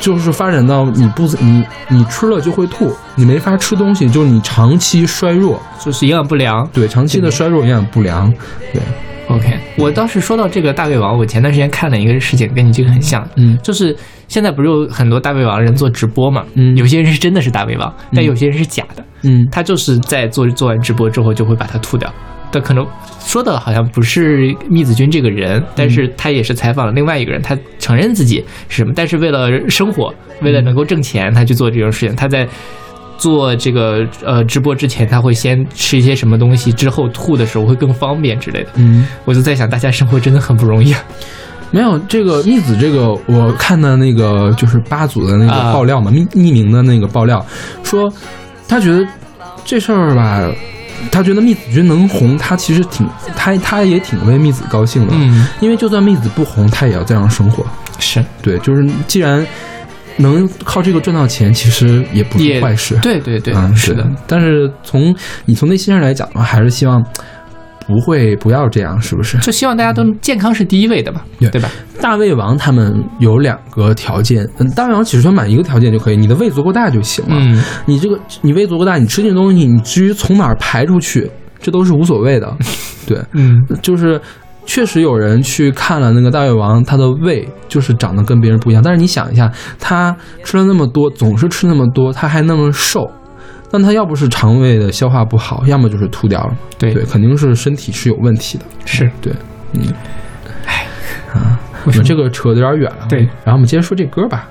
[0.00, 6.68] 就是发展到你不你你吃了就会吐，你没法吃东西，就是你长期衰弱，就是营养不良。
[6.72, 8.32] 对，长期的衰弱营养不良，
[8.72, 8.82] 对
[9.28, 13.58] ，OK，我倒是说到这个大胃王，我前段时间看了一个事情，跟你这个很像，嗯。
[13.62, 13.96] 就是
[14.28, 16.76] 现在不是有很多大胃王人做直播嘛，嗯。
[16.76, 19.46] 有些人是真的是大胃王，但有些人是假的，嗯。
[19.50, 22.12] 他就是在做做完直播之后就会把它吐掉。
[22.50, 22.86] 但可能
[23.20, 32.16] 说的好像不是密子君这个人，但是他也是采访了另外一个人，他承认自己是什么，但是为了生活，为了能够挣钱，他去做这种事情。
[32.16, 32.48] 他在
[33.16, 38.70] 做这个呃直播之前，他会先吃一些什么东西，之后吐的时候会更方便之类的。
[38.76, 39.06] 嗯。
[39.24, 41.02] 我就在想，大家生活真的很不容易啊。
[41.70, 47.44] 没有这个密子，这个我看的那个就是八组的那个啊爆料嘛，匿匿名的那个爆料，
[47.82, 48.10] 说
[48.66, 49.06] 他觉得
[49.66, 50.50] 这事儿吧，
[51.10, 57.64] 他觉得密子君能红，他其实挺他他也挺为密子高兴的，嗯，因为就算密子不红，他也要这样生活。
[57.98, 59.44] 是对，就是既然
[60.16, 62.96] 能靠这个赚到钱，其实也不是坏事。
[63.02, 64.08] 对对对，嗯，是的，。
[64.26, 67.04] 但是从你从内心上来讲的话，还是希望
[67.88, 69.38] 不会不要这样，是不是？
[69.38, 71.70] 就希望大家都健康是第一位的吧，对对吧？
[72.02, 77.34] 大胃王他们有两个条件，嗯，大胃王其实说满一个条件就可以，你的胃足够大就行了。
[77.34, 82.54] 嗯，你这个你胃足够大，你吃进东西，你至于从哪儿排出去，这都是无所谓的。
[83.08, 84.20] 对，嗯，就是
[84.66, 88.82] 确实有人去看了那个大胃王，他的胃就是长得跟别人不一样。
[88.82, 93.10] 但是你想一下，他吃了那么多，总是吃那么多，他还那么瘦，
[93.70, 96.56] 那他要不是肠胃的消化不好，要么就是吐掉了。
[96.78, 98.64] 对对，肯定是身体是有问题的。
[98.84, 99.10] 是。
[99.20, 99.32] 对，
[99.72, 99.82] 嗯，
[100.66, 100.86] 哎
[101.34, 103.06] 啊，我们这个扯的有点远了。
[103.08, 104.48] 对然后我们接着说这歌吧。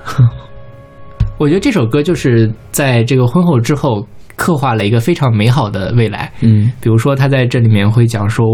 [1.38, 4.06] 我觉得这首歌就是在这个婚后之后
[4.38, 6.32] 刻画了一个非常美好的未来。
[6.40, 8.46] 嗯比如说，他在这里面会讲说，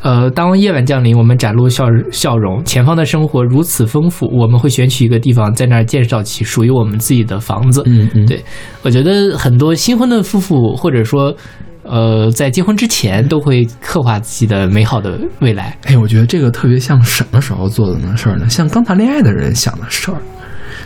[0.00, 7.82] 呃，当夜晚降临，我们展露笑笑容，前方的生活如此丰富，我们会选取一个地方，在那儿建造起属于我们自己的房子。
[7.84, 8.42] 嗯嗯，对
[8.82, 11.34] 我觉得很多新婚的夫妇，或者说，
[11.82, 15.76] 呃，在结婚之前，都会刻画自己的美好的未来。
[15.84, 18.48] 哎，我觉得这个特别像什么时候做的呢事儿呢？
[18.48, 20.18] 像刚谈恋爱的人想的事儿，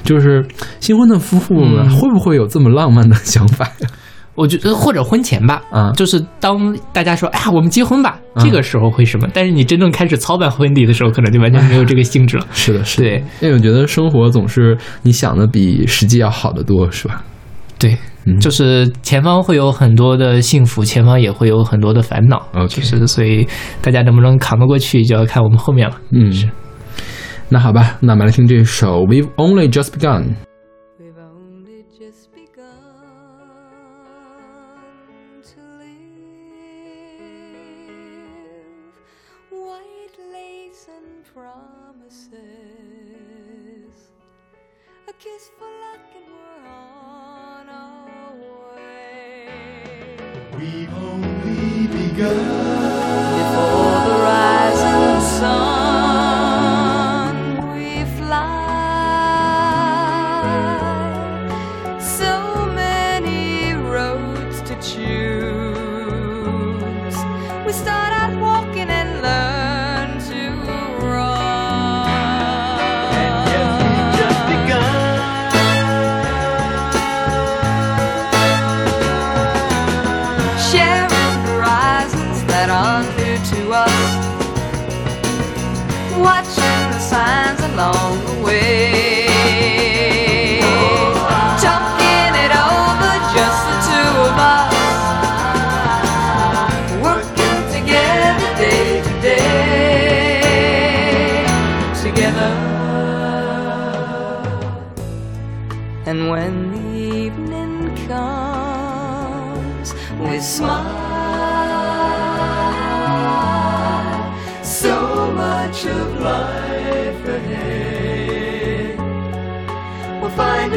[0.03, 0.45] 就是
[0.81, 3.89] 新婚的夫妇会不会有这么浪漫的想法呀？
[4.39, 9.29] 我觉得或者婚前吧，嗯就是当大家说，哎呀，我们结婚吧，嗯这个时候会什么？
[9.35, 12.47] 但是你真正开始操办婚礼的时候，可能就完全没有这个性质了。
[12.55, 13.09] 是的，是的。
[13.09, 17.23] 对，因为我觉得生活总是你想的比实际要好得多，是吧？
[17.79, 17.97] 对，
[18.27, 22.47] 嗯就是前方会有很多的幸福，前方也会有很多的烦恼。
[22.55, 23.47] OK 就是所以
[23.83, 25.97] 大家能不能扛得过去，就要看我们后面了。
[26.13, 26.49] 嗯是，
[27.49, 30.23] 那好吧，那我们来听这首《We've Only Just Begun》。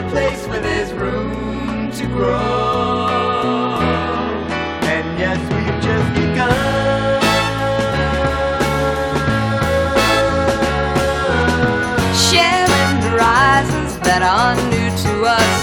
[0.02, 3.78] A place where there's room to grow.
[4.94, 7.22] And yes, we've just begun.
[12.30, 15.62] Sharing horizons that are new to us.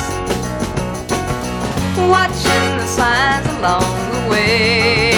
[2.14, 5.17] Watching the signs along the way.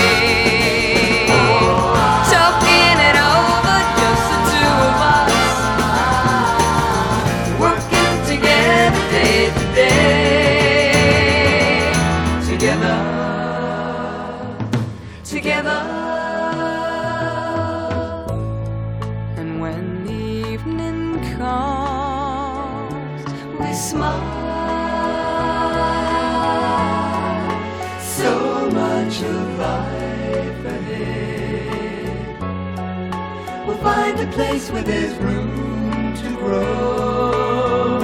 [34.71, 38.01] Place where there's room to grow.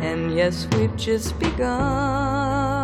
[0.00, 2.83] And yes, we've just begun.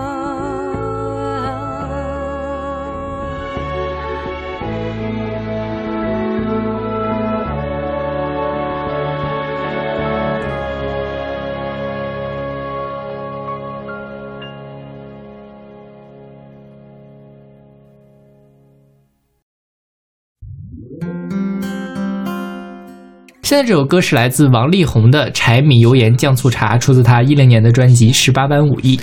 [23.50, 28.96] 现在这首歌是来自王力宏的《柴米油盐酱醋茶》，出自他一零年的专辑《十八般武艺》。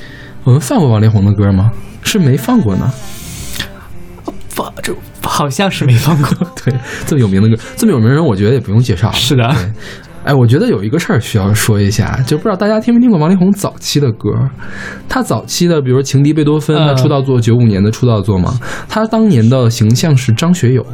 [0.45, 1.69] 我们放过王力宏的歌吗？
[2.01, 2.89] 是没放过呢。
[4.47, 6.29] 放这好像是没放过。
[6.63, 6.73] 对，
[7.05, 9.13] 这么有名的歌，这么有名的人，我觉得也不用介绍了。
[9.13, 9.73] 是的对，
[10.23, 14.29] 哎，我觉得有一个事儿需要说一下，就不知道大家听没听过王力宏早期的歌。
[15.09, 18.57] 他早期的，比如说《情敌贝多芬》，嗯他出道作九五年的出道作嘛。
[18.87, 20.85] 他当年的形象是张学友，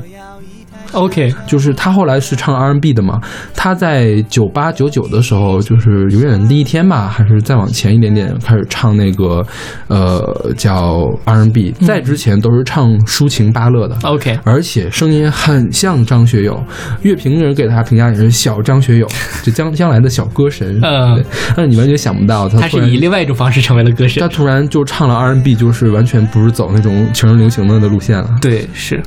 [0.94, 3.20] OK，就是他后来是唱 R&B 的嘛。
[3.56, 9.46] 他在九八九九的时候，就是永远的第一天吧，还是再往前一点点，开始唱那个
[9.88, 11.72] 呃叫 R&B。
[11.82, 13.98] 在之前都是唱抒情巴乐的。
[14.04, 16.64] OK，而且声音很像张学友，
[17.02, 19.08] 乐评人给他评价也是小张学友，
[19.44, 20.80] 就将将来的小歌神。
[20.82, 21.26] 嗯对，
[21.56, 24.28] 但是你完全想不到他他是以另外一种方式成为了歌神他。
[24.28, 28.30] 突然就唱了 R&B，就是完全不是走那种情人流行的的路线了。
[28.42, 29.02] 对，是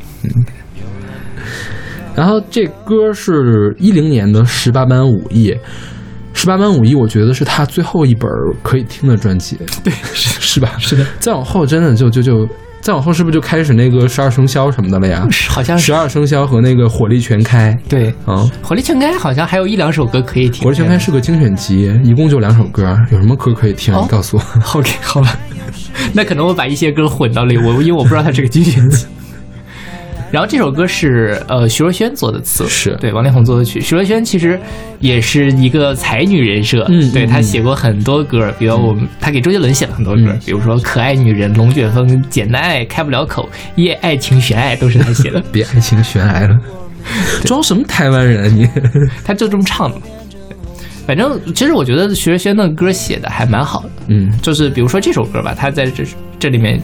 [2.16, 5.50] 然后这歌是一零年的《十八般武艺》，
[6.32, 8.28] 《十八般武艺》我觉得是他最后一本
[8.62, 10.72] 可以听的专辑，对，是 是吧？
[10.78, 12.48] 是的，再往后真的就就就
[12.80, 15.26] 再往后是不是就开始那个十二生肖什么的了呀？
[15.30, 18.08] 是好像是十二生肖和那个火力全开对。
[18.24, 18.48] 啊。
[18.62, 20.64] 火力全开好像还有一两首歌可以听。
[20.64, 23.92] 火力全开是个精选集，一共就两首歌，有什么歌可以听？
[23.94, 24.42] 哦你告诉我。
[24.78, 25.36] OK，好吧，
[26.14, 29.06] 那可能我把一些歌混到了，我因为我不知道它是个精选集。
[30.36, 32.94] 然后这首歌是呃徐若瑄做的词，是。
[33.00, 33.80] 对王力宏做的曲。
[33.80, 34.60] 徐若瑄其实
[35.00, 37.26] 也是一个才女人设，嗯对嗯。
[37.26, 40.40] 她写过很多歌，比如我们她给周杰伦写了很多歌，嗯。
[40.44, 43.48] 比如说《可爱女人》《龙卷风》《简单爱》《开不了口》
[43.82, 46.54] 《夜爱情悬爱》都是她写的， 别爱情悬爱了，
[47.46, 48.68] 装什么台湾人啊你？
[49.24, 49.96] 她就这么唱的。
[51.06, 54.30] 反正其实我觉得徐若瑄的歌写的还蛮好的，嗯。
[54.42, 56.04] 就是比如说这首歌吧，她在这
[56.38, 56.78] 这里面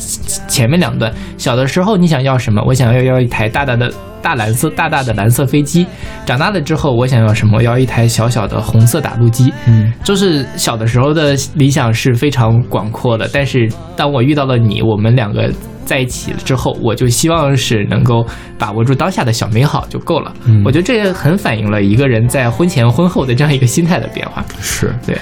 [0.49, 2.63] 前面两段，小的时候你想要什么？
[2.67, 3.93] 我想要要一台大大的
[4.23, 5.87] 大蓝色大大的蓝色飞机。
[6.25, 7.59] 长大了之后，我想要什么？
[7.59, 9.53] 我要一台小小的红色打路机。
[9.67, 15.53] 嗯，就是小的时候的理想是非常广阔的，但是当我遇到了你，我们两个
[15.85, 18.25] 在一起了之后，我就希望是能够
[18.57, 20.33] 把握住当下的小美好就够了。
[20.47, 24.45] 嗯我觉得这也很反映了一个人在婚前婚后的这样一个心态的变化。
[24.61, 24.95] 是。
[25.05, 25.19] 对，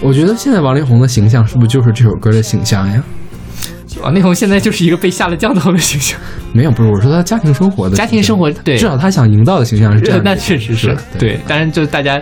[0.00, 3.02] 我觉得现在王力宏的形象是不是就是这首歌的形象呀？
[4.02, 6.18] 王力宏现在就是一个被下了降头的形象。
[6.52, 10.20] 没有，不是我说他家庭生活的家庭生活对至少他想营造的形象是这样。
[10.24, 12.14] 那确实是是对，当然就大家。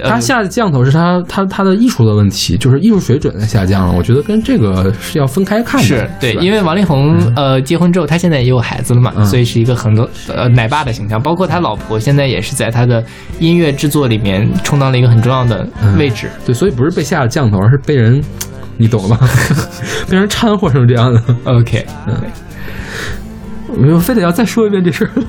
[0.00, 3.92] 呃他下的降头是他他他的艺术的问题，就是艺术水准在下降了。
[3.92, 5.84] 我觉得跟这个是要分开看的。
[5.84, 13.04] 是对，吧因为王力宏呃结婚之后，他现在也有孩子了嘛，嗯所以是一个很多呃奶爸的形象，包括他老婆现在也是在他的
[13.40, 15.68] 音乐制作里面充当了一个很重要的
[15.98, 16.30] 位置。
[16.46, 18.22] 对，所以不是被下了降头，而是被人，
[18.78, 19.28] 你懂了吧？
[20.08, 21.22] 被人掺和成这样的。
[21.44, 21.84] OK，
[23.76, 25.10] 嗯我非得要再说一遍这事儿。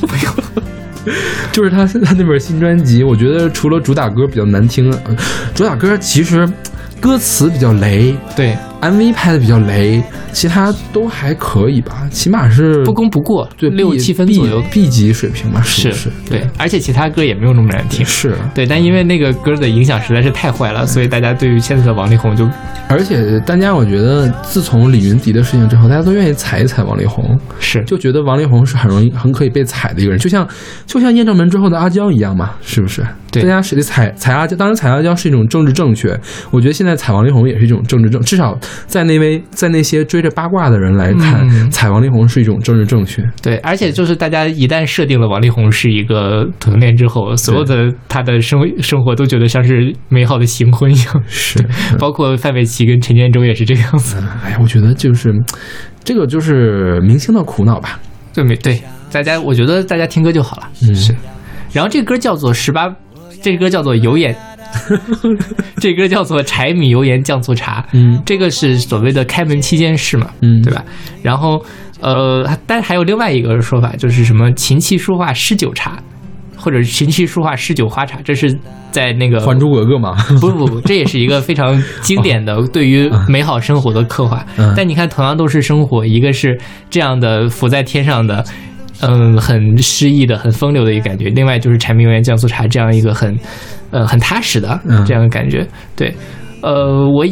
[0.00, 1.14] 不用，
[1.52, 5.14] 就是他他那本新专辑，我觉得除了主打歌比较难听，呃
[5.54, 6.48] 主打歌其实
[7.00, 8.56] 歌词比较雷对，
[8.90, 16.10] ，MV 拍的比较雷，其他都还可以吧，起码是不攻不过，对六七分左右 B 级水平吧，是是？
[16.28, 18.04] 对，而且其他歌也没有那么难听。
[18.04, 22.48] 是，对，但因为那个歌的影响实在是太坏了，所以大家对于现在的王力宏就
[22.88, 30.46] 而且大家我觉得自从李云迪的事情之后，大家都愿意踩一踩王力宏，是就觉得王力宏是很容易、很可以被踩的一个人，就像
[30.86, 33.04] 就像验证门之后的阿娇一样嘛，是不是？
[33.30, 36.16] 对大家谁踩踩阿娇，当然踩阿娇是一种政治正确，
[36.52, 43.22] 我觉得现在踩王力宏也是一种政治正，至少在那位在那些追着八卦的人来看，嗯踩王力宏是一种政治正确。
[43.42, 51.64] 对，而且就是大家一旦设定了王力宏是一个同性恋之后，所有的他的生生活都觉得像是美好的新婚一样，是，
[51.98, 54.16] 包括范玮琪跟陈建州也是这个样子。
[54.44, 55.32] 哎呀，我觉得就是
[56.02, 57.98] 这个就是明星的苦恼吧。
[58.32, 58.82] 对没对？
[59.12, 60.68] 大家我觉得大家听歌就好了。
[60.82, 61.14] 嗯是。
[61.72, 62.92] 然后这歌叫做十八，
[63.40, 64.36] 这歌叫做有眼
[65.80, 68.20] 这歌叫做柴米油盐酱醋茶，嗯。
[68.24, 70.60] 这个是所谓的开门七件事嘛，嗯。
[70.62, 70.84] 对吧？
[71.22, 71.64] 然后
[72.00, 75.98] 呃，但还有另外一个说法，就是什么琴棋书画诗酒茶，
[76.56, 78.54] 或者琴棋书画诗酒花茶，这是
[78.90, 84.44] 在那个《还珠格格》嘛， 不不不，这也是一个非常经典的 对于美好生活的刻画。
[84.56, 84.72] 嗯。
[84.76, 86.58] 但你看，同样都是生活，一个是
[86.90, 88.44] 这样的浮在天上的，
[89.08, 93.36] 嗯，很诗意的、很风流的一个感觉；另外就是柴米油盐酱醋茶这样一个很，
[93.90, 95.66] 呃，很踏实的嗯这样的感觉。
[95.96, 96.14] 对，
[96.62, 97.24] 呃，我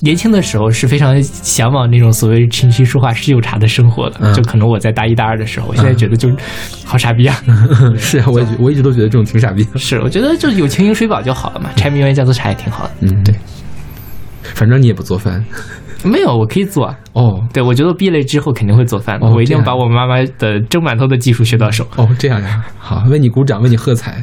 [0.00, 6.30] 年轻的时候是非常向往那种所谓琴棋书画诗酒茶的生活的，嗯就可能我在大一大二的时候，我现在觉得就
[6.84, 7.42] 好傻逼啊。
[7.96, 9.78] 是啊，我也我一直都觉得这种挺傻逼的。
[9.78, 12.90] 是，我觉得就有情饮水饱就好了嘛，柴米油盐酱醋茶也挺好的。
[13.00, 13.34] 嗯，对，
[14.42, 15.42] 反正你也不做饭
[16.06, 16.98] 没有，我可以做啊。
[17.12, 21.86] 哦对，我觉得毕业之后肯定会做饭的，哦我一定把我妈妈的蒸馒头的技术学到手。
[21.96, 24.22] 哦，这样呀，好，为你鼓掌，为你喝彩。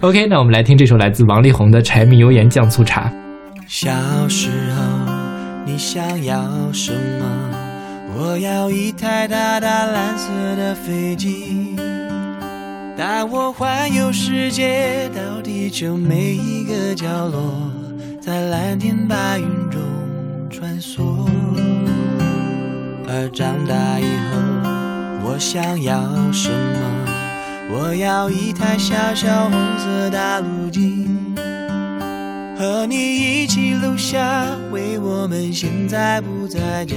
[0.00, 3.08] OK，那我们来听这首来自王力宏的《柴米油盐酱醋茶》。
[3.68, 3.90] 小
[4.28, 4.82] 时候，
[5.64, 7.24] 你想要什么？
[8.14, 11.74] 我要一台大大蓝色的飞机，
[12.96, 17.40] 带我环游世界，到地球每一个角落，
[18.20, 19.80] 在蓝天白云中
[20.52, 21.26] 穿梭。
[23.08, 24.38] 而长大以后，
[25.24, 26.00] 我想要
[26.30, 26.78] 什么？
[27.74, 31.08] 我要一台小小红色大陆机。
[32.58, 36.94] 和你一起录下，为我们现在不在家，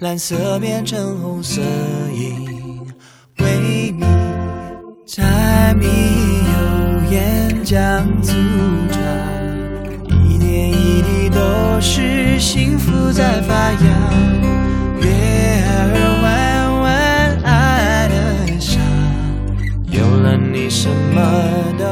[0.00, 1.62] 蓝色变成红色
[2.12, 2.84] 因
[3.38, 4.04] 为你
[5.06, 8.32] 柴米油盐酱醋
[8.90, 9.00] 茶，
[11.34, 13.78] 都是幸福在发芽。
[15.00, 15.08] 月
[15.66, 16.84] 儿弯弯
[17.42, 18.14] 爱的
[18.60, 18.78] 傻，
[19.90, 21.20] 有了你什么
[21.78, 21.84] 都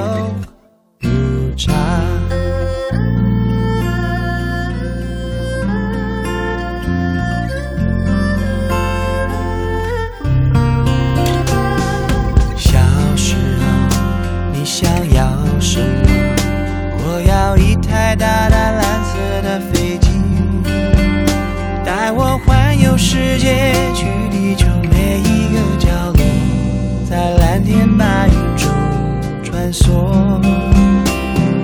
[23.04, 26.24] 世界，去地球每一个角落，
[27.10, 28.70] 在蓝天白云中
[29.42, 29.90] 穿梭。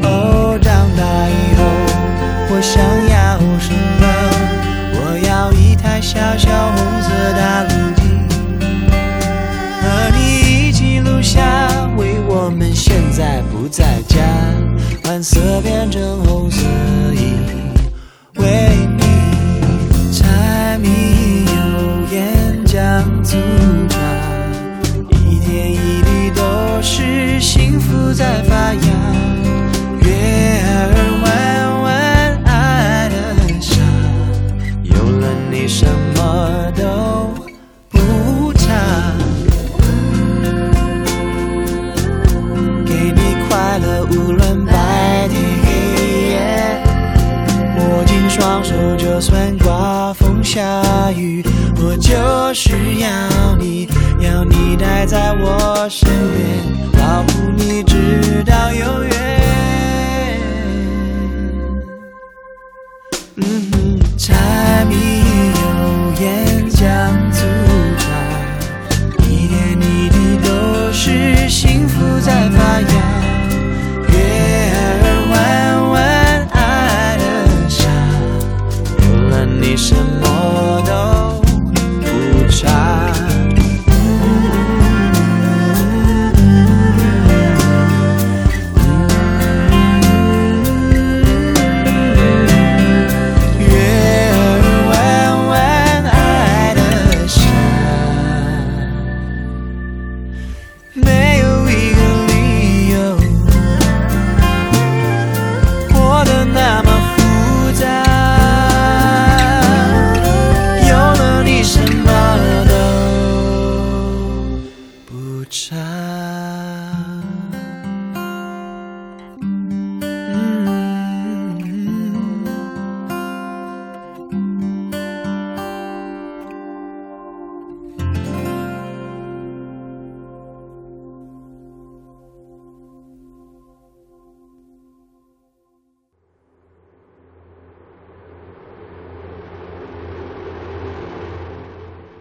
[0.02, 1.62] 哦，长大以后，
[2.50, 4.02] 我想要什么？
[4.94, 7.08] 我要一台小小红色
[7.38, 8.02] 大陆机。
[9.80, 10.18] 和你
[10.68, 11.40] 一起录下，
[11.96, 14.18] 为我们现在不在家，
[15.04, 16.37] 蓝色变成红
[55.08, 56.06] 在我身
[56.36, 59.27] 边，保护你直到永远。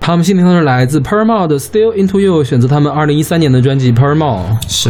[0.07, 4.57] 好，我们新听的是来自 Permall 的《Still Into You》，选择他们二零一三年的专辑《Paramore》。
[4.65, 4.89] 是，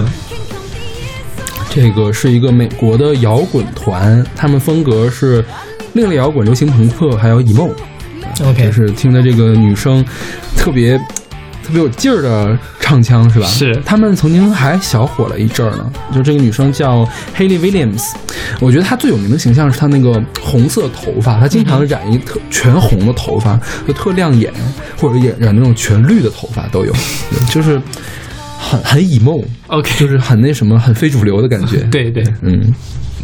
[1.71, 5.43] 这这个是一个美国的摇滚团，他们风格是
[5.93, 7.71] 另类摇滚、流行朋克，还有 emo。
[8.45, 10.05] OK 就是听的这个女生
[10.55, 11.01] 特别
[11.67, 13.45] 特别有劲儿的唱腔，是吧？
[13.45, 15.91] 是他们曾经还小火了一阵儿呢。
[16.15, 17.05] 就这个女生叫
[17.37, 18.13] Haley Williams，
[18.61, 24.53] 我觉得她最有名的形象是她那个红色头发，她经常染一特全红的头发，就特亮眼，
[24.97, 27.81] 或者染染那种全绿的头发都有，对 就是
[28.57, 31.79] 很很 emo，OK，就是很那什么，很非主流的感觉。
[31.91, 32.73] 对对，嗯，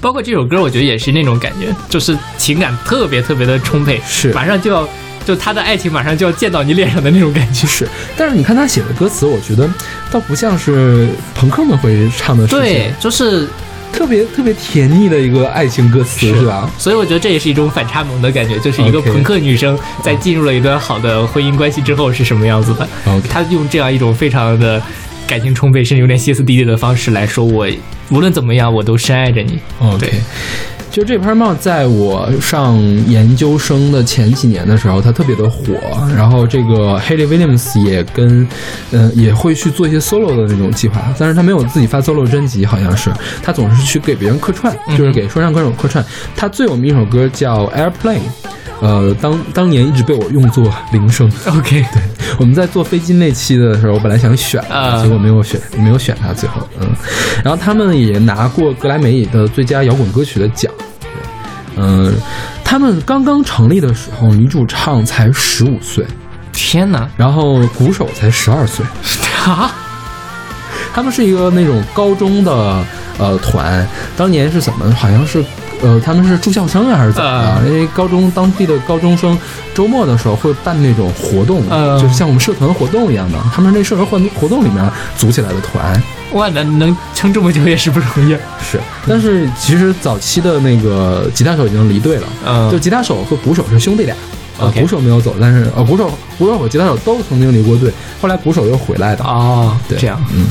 [0.01, 4.85] 包括这首歌，我觉得也是那种感觉，就是情感特别特别的充沛，是马上就要
[5.25, 7.65] 就他的爱情马上就要溅到你脸上的那种感觉。
[7.67, 7.87] 是。
[8.17, 9.69] 但是你看他写的歌词，我觉得
[10.11, 12.59] 倒不像是朋克们会唱的事情。
[12.59, 13.47] 对，就是
[13.91, 16.69] 特别特别甜腻的一个爱情歌词，是吧？
[16.77, 22.87] 所以我觉得这也是一种反差萌的感觉，就是一个朋克女生在进入了一段好的婚姻关系之后是什么样子的。
[23.29, 24.81] 她用这样一种非常的
[25.27, 27.67] 感情充沛，甚至有点歇斯底里的方式来说我，
[28.09, 29.59] 无论怎么样，我都深爱着你。
[29.79, 30.13] OK，对
[30.93, 32.79] 就这盘帽，在我上
[33.09, 35.73] 研究生的前几年的时候，它特别的火。
[36.15, 38.47] 然后这个 Haley Williams 也跟，
[38.91, 46.05] 呃，也会去做一些 solo 的那种计划，但是他没有自己发 solo 专辑，好像是他总是去给别人客串，就是给说唱歌手客串。
[46.35, 48.19] 他最有名一首歌叫 Airplane。
[48.79, 51.31] 呃，当当年一直被我用作铃声。
[51.47, 52.01] OK， 对，
[52.37, 56.33] 我们在坐飞机那期的时候，我本来想选的，啊结果没有选，没有选他。
[56.33, 56.87] 最后，嗯，
[57.43, 60.71] 然后他们也拿过格莱美的最佳摇滚歌曲的奖。
[61.75, 62.13] 对嗯，
[62.63, 66.05] 他们刚刚成立的时候，女主唱才十五岁，
[66.51, 68.85] 天哪，然后鼓手才十二岁。
[69.45, 69.71] 啊，
[70.93, 72.83] 他们是一个那种高中的
[73.17, 74.91] 呃团，当年是怎么？
[74.93, 75.43] 好像是
[75.81, 77.61] 呃，他们是住校生啊，还是怎么？
[77.67, 79.37] 因为高中当地的高中生
[79.75, 83.37] 周末的时候会办那种活动，嗯就是像我们社团活动一样的。
[83.53, 86.01] 他们是那社团活活动里面组起来的团，
[86.33, 88.33] 哇，能能撑这么久也是不容易。
[88.61, 88.79] 是。
[89.07, 94.15] 但是其实早期的那个吉他手已经离队了，嗯就吉他手和鼓手是兄弟俩。
[94.59, 99.23] 呃鼓手没有走，但是呃，鼓手、鼓手和吉他手都曾经离过队，后来鼓手又回来的。
[99.23, 100.45] 哦，对，这样，嗯，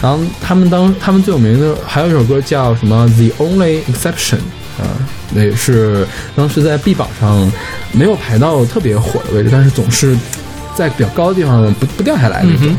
[0.00, 4.36] 然后他们当他们最有名的还有一首歌叫什么《The Only Exception》
[4.80, 4.86] 啊，
[5.34, 7.50] 那也是当时在 B 榜上
[7.90, 10.16] 没有排到特别火的位置，但是总是
[10.76, 12.76] 在比较高的地方不不掉下来那种。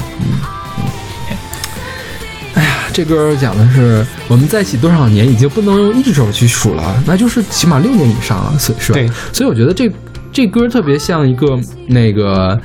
[2.99, 8.99] 这歌讲的是我们在一起多少年，已经不能用一只手去数了，那就是起码六年以上了，所以是吧？
[8.99, 9.89] 对所以我觉得这
[10.33, 12.59] 这歌特别像一个那个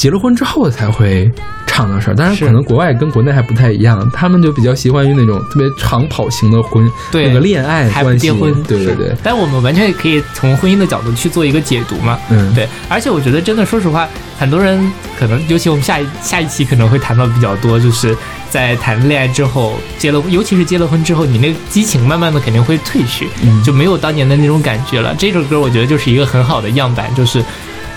[0.00, 1.30] 结了婚之后才会
[1.66, 2.46] 唱的事儿，当然是。
[2.46, 12.18] 可能国外跟国内还不太一样，他们就比较喜欢于那种特别长跑型的婚，对那个恋爱关系，结婚，对对对，但我们完全可以从婚姻的角度去做一个解读嘛。
[12.30, 18.16] 嗯，对，而且我觉得真的，说实话，很多人可能，尤其我们下一下一期可能会谈到比较多，就是
[18.48, 23.62] 在谈恋爱之后，结了，尤其是结了婚之后，你那个激情慢慢的肯定会褪去，嗯。
[23.62, 25.14] 就没有当年的那种感觉了。
[25.18, 27.44] 这首歌我觉得就是一个很好的样板，就是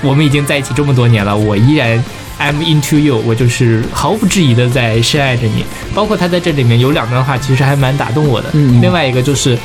[0.04, 2.04] 我们已经在一起这么多年了，我依然。
[2.40, 5.64] I'm into you，我就是毫不质疑的在深爱着你。
[5.94, 8.50] 包括他在这里面有两段话，其实还蛮打动我的。
[8.82, 9.58] 另外一个就是，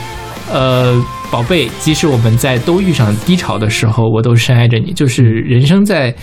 [0.53, 4.93] 呃，宝贝，即使我们在都遇上低潮的时候，我都深爱着你。
[4.93, 6.15] 就是人生在，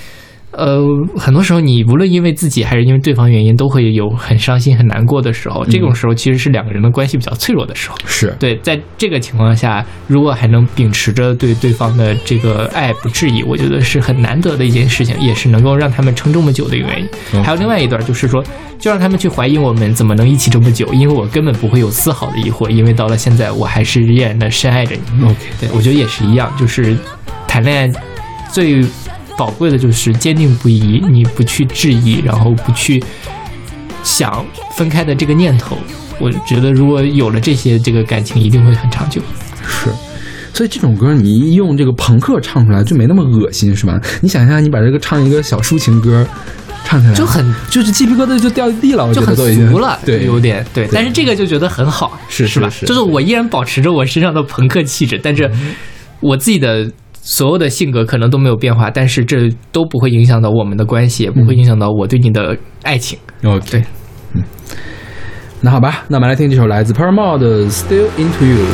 [0.57, 0.79] 呃，
[1.17, 5.65] 很多时候你无论因为自己还是因为对方原因，都会有很伤心、很难过的时候。
[5.65, 7.97] 这种时候其实是两个人的关系比较脆弱的时候。
[8.05, 17.43] 是，对，在这个情况下，如果还能秉持着对对方的这个爱不质疑，我觉得是很难得的一件事情，也是能够让他们撑这么久的一个原因。
[17.43, 18.43] 还有另外一段，就是说，
[18.79, 25.25] 就让他们去怀疑我们怎么能一起这么久，因为我根本不会有丝毫的疑惑，因为到了现在，我还是依然的深爱着你。
[25.25, 26.97] OK，对我觉得也是一样，就是
[27.47, 28.01] 谈恋爱
[28.51, 28.81] 最
[29.37, 33.03] 宝贵的就是坚定不移，你不去质疑，然后不去
[34.03, 35.77] 想分开的这个念头。
[36.19, 39.21] 我觉得如果有了这些，这个感情一定会很长久。
[39.67, 39.89] 是。
[40.53, 43.99] 所以这种歌你一用这个朋克唱出来就没那么恶心，是吧？
[44.21, 46.25] 你想象你把这个唱一个小抒情歌，
[46.85, 50.87] 唱起来就很就是鸡皮疙瘩就掉地了，我就很俗了，对，有点对。
[50.93, 52.69] 但是这个就觉得很好，是是吧？
[52.85, 55.51] 就是我依然保持着我身上的朋克气质，但是
[56.21, 56.89] 我自己的
[57.27, 63.17] 所有的性格可能都没有变化，但是这都不会影响到我们的关系，也不会影响到我对你的爱情。
[63.43, 63.83] OK，对，
[64.35, 64.43] 嗯，
[65.61, 68.65] 那好吧，那我们来听这首来自 Paramore 的《Still Into You》。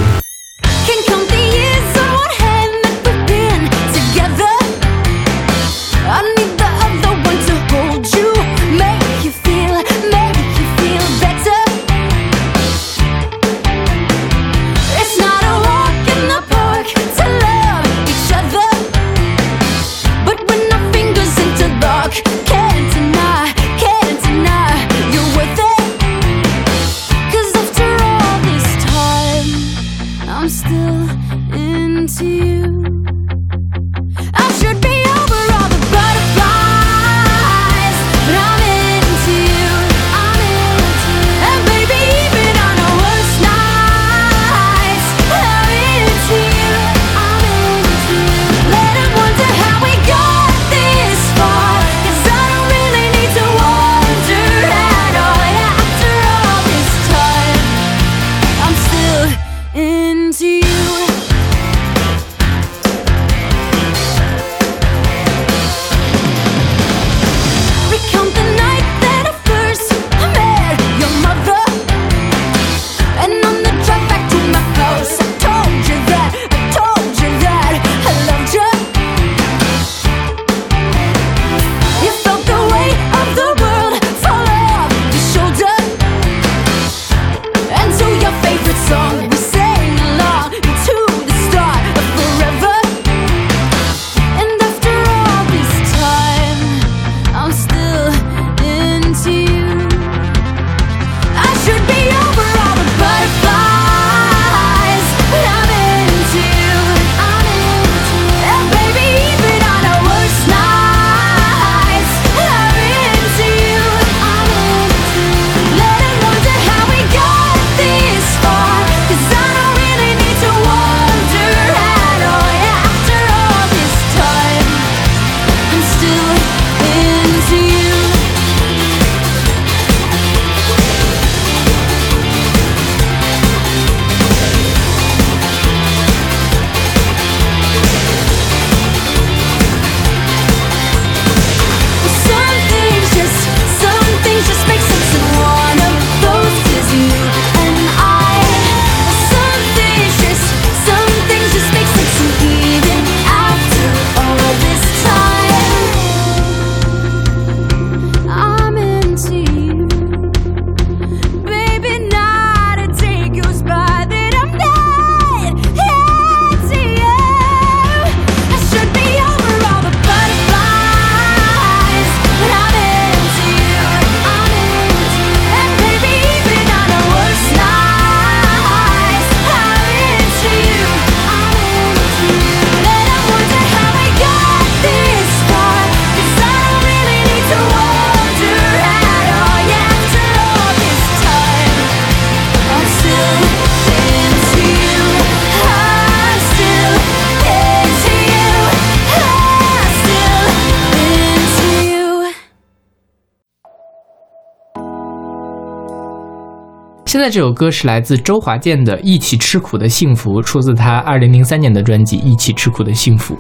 [207.12, 213.36] 现在这首歌是来自周华健的《一起吃苦的幸福》，出自他二零零三年的专辑《一起吃苦的幸福》。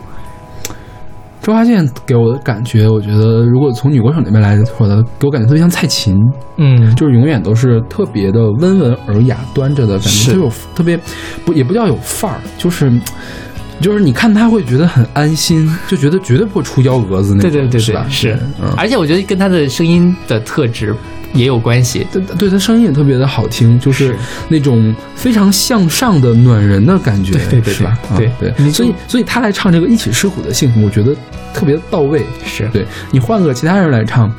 [1.41, 6.17] 周华健给我的感觉，我觉得如果从女歌手那边来说的，给我感觉特别像蔡琴，
[6.57, 10.99] 嗯，就是永远都是特别的温文尔雅、端着的感觉，就有特别
[11.45, 12.91] 不也不叫有范儿，就是
[13.79, 18.05] 就是你看他会觉得很安心，就觉得绝对不会出幺蛾子那种，对对对对是吧？
[18.09, 20.93] 是，嗯，而且我觉得跟他的声音的特质
[21.33, 22.05] 也有关系。
[22.11, 24.15] 对对他声音也特别的好听，就是是
[24.49, 27.97] 那种非常向上的暖人的感觉，对对吧？
[28.17, 31.15] 对啊对对，所以所以他来唱这个一起吃苦的幸福，我觉得
[31.53, 32.25] 特别到位。
[32.45, 34.31] 是对你换个其他人来唱，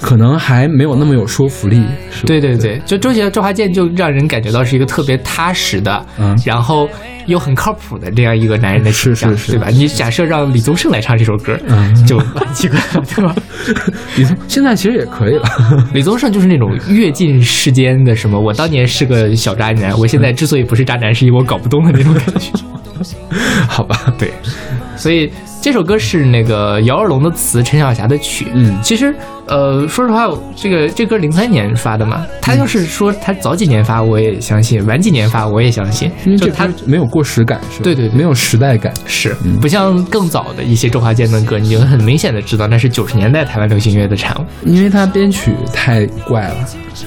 [0.00, 1.82] 可能还没有那么有说服力。
[2.10, 6.88] 是对对对，就周杰周华健就让人感觉到是一个特别踏实的，嗯然后
[7.26, 9.68] 又很靠谱的这样一个男人的形象，是是是对吧？
[9.68, 13.34] 你假设让李宗盛来唱这首歌，嗯就很奇怪了，对吧？
[14.16, 15.48] 李宗现在其实也可以了。
[15.92, 22.50] 李宗盛就是那种阅尽世间的什么，我当年是个小渣男，我现在之所以不是渣男，是因为我搞不懂的那种感觉。
[23.68, 24.32] 好吧，对，
[24.96, 25.30] 所以
[25.62, 28.48] 这首歌是那个姚二龙的词，陈小霞的曲。
[28.52, 29.14] 嗯其实
[29.46, 36.10] 呃，说实话，这个这歌零三年发的嘛，他要是说他早几年发，我也相信；晚几年发，我也相信。
[36.24, 37.84] 因为这就他没有过时感，是吧？
[37.84, 38.92] 对对对没有时代感。
[39.06, 44.44] 是嗯不像更早的一些周华健的歌，你就很明显的知道那是九十年代台湾流行乐的产物。
[44.64, 46.56] 因为他编曲太怪了，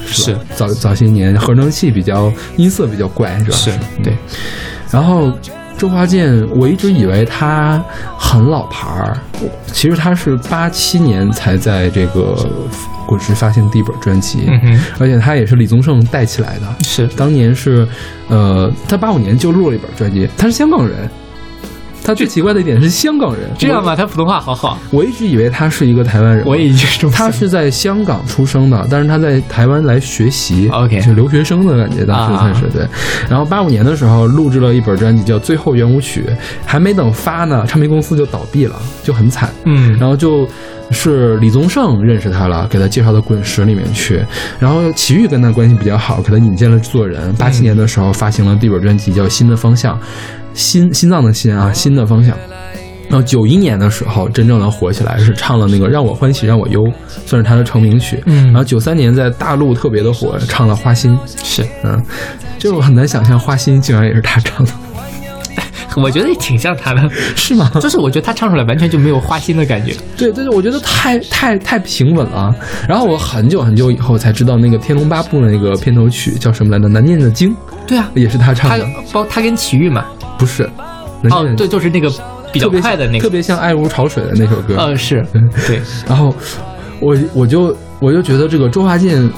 [0.06, 3.56] 是吧早早些年合成器比较音色比较怪，是吧？
[3.56, 3.70] 是
[4.02, 4.14] 对，
[4.90, 5.30] 然后
[5.78, 7.82] 周华健，我一直以为他
[8.18, 9.18] 很老牌儿，
[9.66, 12.34] 其实他是八七年才在这个
[13.06, 16.84] 滚石发行第一本专辑，嗯，而且他也是李宗盛带起来的。
[16.84, 17.86] 是当年是，
[18.28, 21.08] 呃，他八五年就录了一本专辑，他是香港人。
[22.06, 23.96] 他最奇怪的一点是香港人，这样吧？
[23.96, 25.04] 他普通话好好，我？
[25.04, 32.86] 一直以为他是一个台湾人，我也已经是这么想他是在香港出生的，但是他在台湾来学习 OK 就留学生的感觉，当时算是、啊对。
[33.28, 36.24] 然后八五年的时候录制了一本专辑叫《最后圆舞曲》，
[36.64, 39.50] 还没等发呢，唱片公司就倒闭了，就很惨。
[39.64, 40.48] 嗯，然后就
[40.90, 44.24] 是李宗盛认识他了，给他介绍到滚石里面去。
[44.58, 47.32] 然后齐豫跟他关系比较好，给他引荐了制作人。
[47.34, 49.96] 八七年的时候发行了第一本专辑叫《新的方向》，
[50.56, 52.36] 心心脏的心啊，心的方向。
[53.08, 56.82] 然后九一年的时候，真正的火起来是唱了那个《让我欢喜让我忧》，
[57.24, 58.20] 算是他的成名曲。
[58.26, 61.16] 嗯然后九三年在大陆特别的火，唱了《花心》。
[61.44, 62.02] 是，嗯，
[62.58, 64.72] 就我很难想象《花心》竟然也是他唱的，
[66.02, 67.70] 我觉得也挺像他的，是吗？
[67.80, 69.94] 就是我觉得他唱出来完全就没有花心的感觉。
[70.16, 72.52] 对对对，我觉得太太太平稳了。
[72.88, 76.86] 然后我很久很久以后才知道，那个《天龙八部》的那个片头曲叫什么来着？
[76.88, 77.50] 《难念的经》
[77.86, 80.04] 对啊，也是他唱他的，包他跟齐豫嘛，
[80.38, 80.68] 不是？
[81.30, 82.10] 哦，对，就是那个
[82.52, 84.76] 比较快的那个，特别像《爱如潮水》的那首歌。
[84.76, 86.32] 呃，是嗯 对，然后
[87.00, 89.28] 我我就我就觉得这个周华健，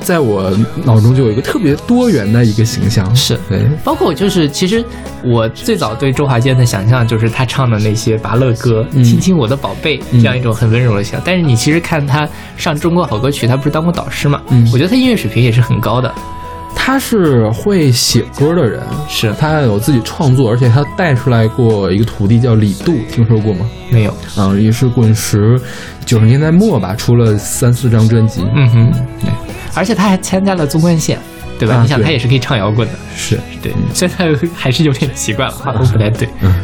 [0.00, 0.50] 在我
[0.84, 3.14] 脑中就有一个特别多元的一个形象。
[3.14, 4.82] 是对，包括就是，其实
[5.24, 11.20] 我最早对周华健的想象就是他唱的那些拔乐歌，嗯亲亲我的宝贝”嗯这样一种很温柔的形象。
[11.24, 12.26] 但是你其实看他
[12.56, 14.40] 上中国好歌曲，他不是当过导师嘛？
[14.50, 16.14] 嗯我觉得他音乐水平也是很高的。
[16.78, 23.68] 他是会写歌的人，是他有自己创作，而且他带出来过一个徒弟叫李杜，听说过吗？
[23.90, 24.16] 没有？
[24.36, 25.60] 嗯、也是滚石
[26.04, 28.44] 九十年代末吧，出了三四张专辑。
[28.54, 29.30] 嗯哼，对，
[29.74, 31.18] 而且他还参加了纵贯线，
[31.58, 31.82] 对吧？
[31.82, 36.28] 你想他也是可以唱摇滚的，是，对，虽然他还是有点奇怪了，话都不太对。
[36.40, 36.54] 嗯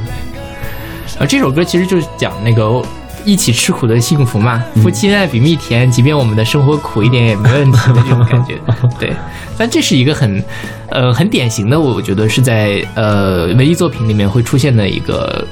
[1.19, 2.83] 呃，这首歌其实就是讲那个
[3.25, 4.83] 一起吃苦的幸福嘛，嗯。
[4.83, 8.59] 夫妻恩爱比蜜甜，即便我们的生活苦一点也没问题的这种感觉。
[8.99, 9.13] 对，
[9.57, 10.43] 但这是一个很，
[10.91, 15.47] 呃，很典型的，我觉得是在呃文艺作品里面会出现的一个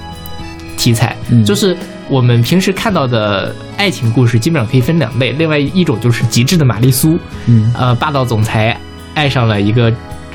[0.77, 1.45] 题材，嗯。
[1.45, 1.77] 就是
[2.09, 7.73] 我们平时看到的爱情故事基本上可以分两类，另外一种就是极致的玛丽苏，嗯。
[7.77, 8.79] 呃，霸道总裁
[9.15, 9.93] 爱上了一个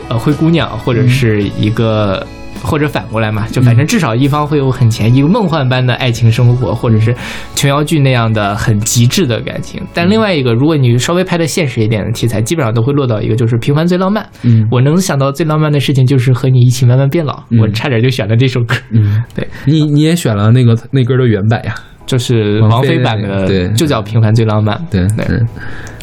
[0.08, 2.26] 呃灰姑娘，或者是一个。
[2.64, 7.16] 或者反过来嘛，就反正至少一方会有很前一个梦幻般的爱情生活，或者是
[7.56, 9.82] 琼瑶剧那样的很极致的感情。
[9.94, 14.28] 但另外一个，如果你稍微拍的现实一点的题材，基本上都会落到一个就是平凡最浪漫。
[14.44, 17.44] 嗯我能想到最浪漫的事情就是和你一起慢慢变老。
[17.50, 21.74] 嗯我差点就选了这首歌，嗯， 对，你你也选了那个那歌的原版呀？
[22.06, 24.76] 就是王王菲版的，对就叫《平凡最浪漫》。
[24.92, 25.48] 对对嗯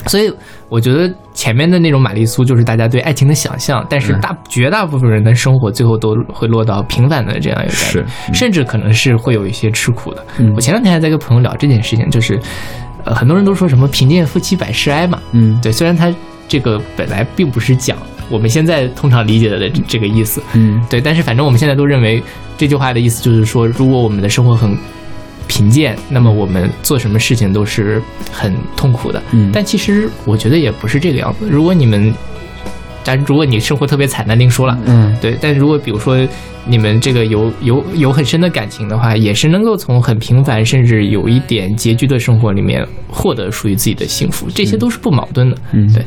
[0.06, 0.28] 所以
[0.72, 4.20] 我觉得前面的那种玛丽苏就是大家对爱情的想象，但是嗯。
[4.22, 8.34] 大绝大部分人的生活最后都会落到平凡的这样一个感觉是，嗯。
[8.34, 10.24] 甚至可能是会有一些吃苦的。
[10.38, 10.50] 嗯。
[10.56, 12.40] 我前两天还在跟朋友聊这件事情，就是
[13.04, 15.60] 呃很多人都说什么贫贱夫妻百事哀嘛，嗯。
[15.60, 16.10] 对，虽然他
[16.48, 17.98] 这个本来并不是讲
[18.30, 20.82] 我们现在通常理解的这这个意思，嗯。
[20.88, 22.22] 对，但是反正我们现在都认为
[22.56, 24.74] 这句话的意思就是说，如果我们的生活很
[25.48, 29.22] 贫贱，那么我们做什么事情都是很痛苦的。
[29.32, 31.48] 嗯但其实我觉得也不是这个样子。
[31.48, 32.12] 如果你们
[33.04, 34.78] 但如果你生活特别惨，那另说了。
[34.86, 36.16] 嗯对，但如果比如说
[36.64, 45.56] 你们这个有有有很深的感情的话，也是能够从很平凡甚至有一点拮据的生活里面获得属于自己的幸福，这些都是不矛盾的。
[45.72, 46.04] 嗯对，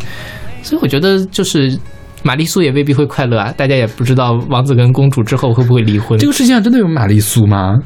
[0.64, 1.78] 所以我觉得就是
[2.24, 6.18] 玛丽苏也未必会快乐啊，大家也不知道王子跟公主之后会不会离婚。
[6.18, 7.78] 这个世界上真的有玛丽苏吗？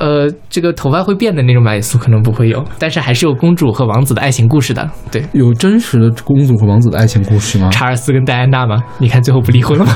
[0.00, 4.90] 呃，这个头发会变的那种玛丽苏可能不会有，但是还是有公主和王子的爱情故事的。
[5.12, 7.68] 对，有真实的公主和王子的爱情故事吗？
[7.70, 8.82] 查尔斯跟戴安娜吗？
[8.98, 9.92] 你看最后不离婚了吗？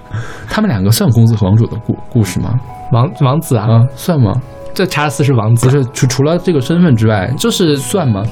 [0.48, 2.58] 他们两个算公子和王主的故故事吗？
[2.92, 4.32] 王王子啊，啊，算吗？
[4.74, 8.22] 这查尔斯是王子，不是，除除了这个身份之外，就是算吗？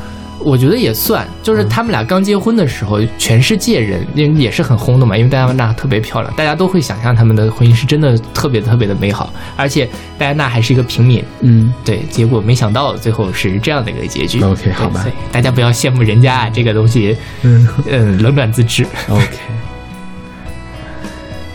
[0.45, 9.89] 我觉得也算，就是他们俩刚结婚的时候，全世界人因为也是很轰动嘛，因为戴安娜特别漂亮，大家都会想象他们的婚姻是真的特别特别的美好，而且
[10.19, 14.43] 戴安娜还是一个平民，嗯，对，结果没想到最后是这样的一个结局。
[14.43, 18.87] OK，好吧大家不要羡慕人家啊，这个东西，嗯嗯，冷暖自知。
[19.09, 19.27] ，OK。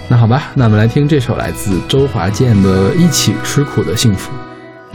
[0.08, 4.32] 那好吧，那我们来听这首来自周华健的《一起吃苦的幸福》。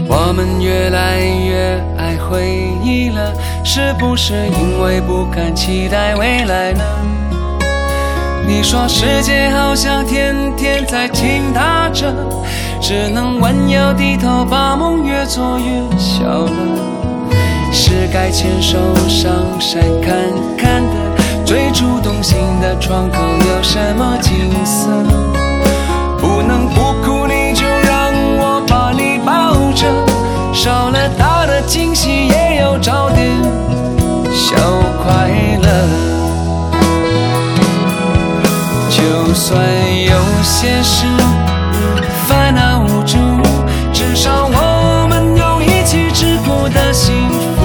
[0.08, 2.46] 我们越来越爱回
[2.82, 3.32] 忆了，
[3.64, 6.84] 是不是因为不敢期待未来呢？
[8.46, 12.12] 你说世界好像天天在倾塌着，
[12.80, 16.50] 只能弯腰低头，把梦越做越小了。
[17.72, 18.78] 是该牵手
[19.08, 19.30] 上
[19.60, 20.16] 山看
[20.58, 24.88] 看的，最初动心的窗口有什么景色？
[26.18, 27.09] 不能不哭，
[29.80, 29.86] 着，
[30.52, 33.26] 少了大的惊喜，也要找点
[34.30, 34.54] 小
[35.02, 35.30] 快
[35.62, 35.68] 乐。
[38.90, 39.58] 就算
[40.04, 40.12] 有
[40.42, 41.06] 些事
[42.28, 43.16] 烦恼无助，
[43.90, 47.59] 至少我们有一起吃苦的幸福。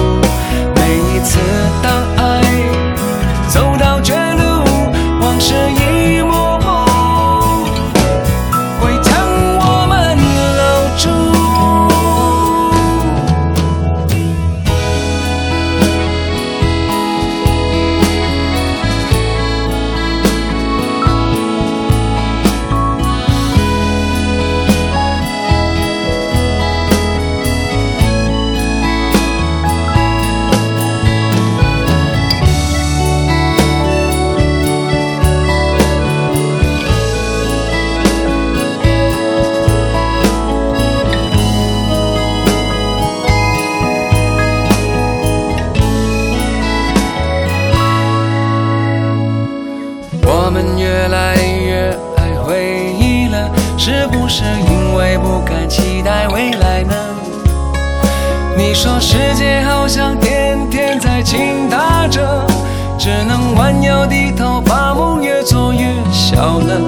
[63.06, 66.80] 只能弯腰低头，把梦越做越小了。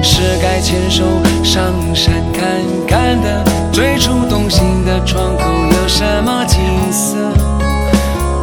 [0.00, 1.02] 是该牵手
[1.42, 1.60] 上
[1.92, 2.44] 山看
[2.86, 3.42] 看的，
[3.72, 5.42] 最初动心的窗口
[5.72, 6.60] 有什么景
[6.92, 7.16] 色？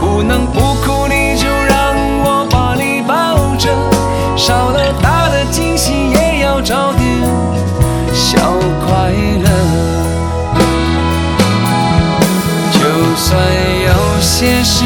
[0.02, 1.96] 不能不哭，你就让
[2.26, 3.70] 我把你抱着，
[4.36, 7.08] 少了大的惊喜，也要找点
[8.14, 8.38] 小
[8.86, 9.50] 快乐。
[12.74, 13.40] 就算
[13.86, 14.84] 有些事，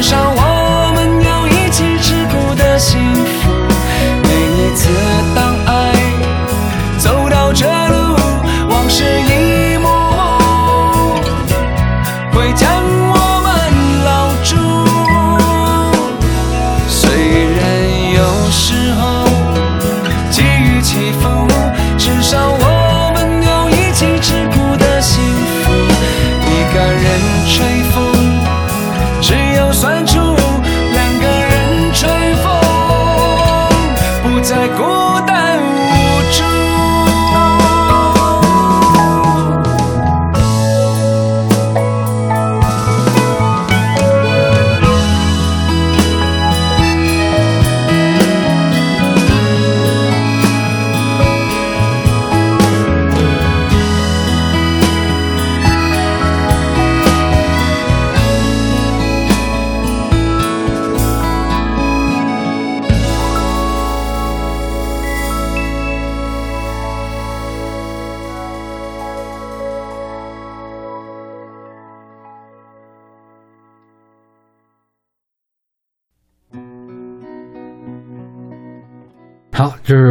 [0.00, 0.37] 身上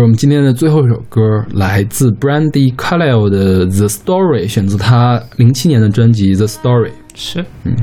[0.07, 1.19] 我们今天的最后一首歌，
[1.53, 6.91] 来自 Brandy Carlile 的《The Story》，选自他零七年的专辑《The Story》。
[7.13, 7.75] 是，嗯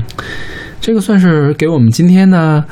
[0.81, 2.65] 这个算是给我们今天呢，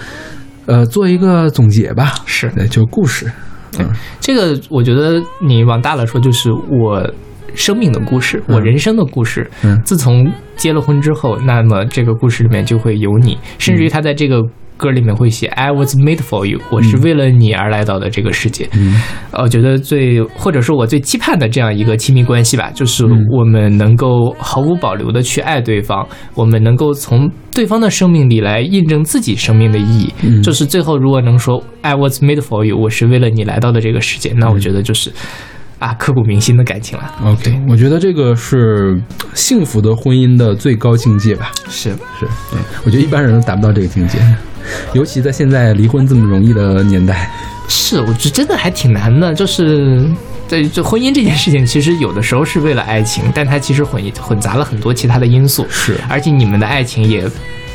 [0.65, 2.13] 呃，做一个总结吧。
[2.25, 3.31] 是对，就故事。
[3.77, 3.87] 嗯
[4.19, 7.07] 这个，我觉得你往大了说，就是我
[7.53, 9.47] 生命的故事，我人生的故事。
[9.63, 14.41] 嗯自从结了婚之后，那么这个故事里面就会有你，甚至于他在这个
[14.77, 18.69] 歌里面会写 “I was made for you”，我是为了你而来到的这个世界。
[18.73, 19.01] 嗯
[19.31, 30.13] 呃我觉得最或者说我最期盼的这样一个亲密关系吧，就是嗯我们能够毫无保留的去爱对方，我们能够从对方的生命里来印证自己生命的意义。
[30.23, 35.11] 嗯就是最后如果能说 “I was made for you”，我是为了你来到的这个世界，那我觉得就是。
[35.79, 37.13] 啊，刻骨铭心的感情了。
[37.25, 38.97] OK，我觉得这个是
[39.33, 41.51] 幸福的婚姻的最高境界吧。
[41.67, 44.17] 是，是，嗯，我觉得一般人都达不到这个境界，
[44.93, 47.29] 尤其在现在离婚这么容易的年代。
[47.67, 49.33] 是，我觉得真的还挺难的。
[49.33, 50.05] 就是
[50.49, 55.65] 对，就婚姻这件事情，其实有的时候是为了爱情，但它其实混混杂了很多其他的因素。
[55.69, 57.23] 是而且你们的爱情也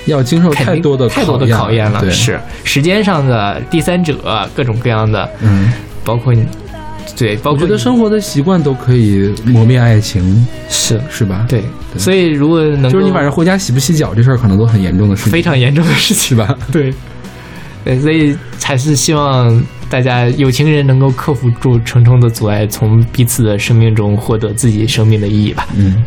[0.05, 5.73] 要经受太多的太多的考考验了，是时间上的第三者，各种各样的，嗯，
[6.05, 6.47] 包括你，
[7.17, 11.01] 对，包我觉得括你生活的习惯都可以磨灭爱情，是。
[11.11, 11.99] 是吧？，对，对。
[11.99, 16.37] 所以如果能就是你晚上回家洗不洗脚这事儿，可能都很严重的事情，非常严重的事情。
[16.37, 16.57] 吧？
[16.71, 16.93] 对，
[17.85, 25.67] 对，所以还是希望大家有情人能够克服住重重的阻碍，从彼此的生命中获得自己生命的意义吧。
[25.77, 26.03] 嗯，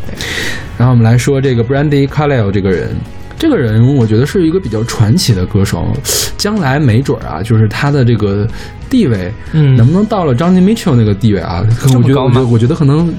[0.78, 2.96] 然后我们来说这个 Brandy Carlisle 这个人，
[3.42, 5.92] 这个人我觉得是一个比较传奇的歌手，
[6.38, 8.46] 将来没准儿啊，就是他的这个
[8.88, 11.66] 地位，嗯能不能到了 Johnny Mitchell 那个地位啊？
[11.96, 13.12] 我觉得，我觉得，我觉得可能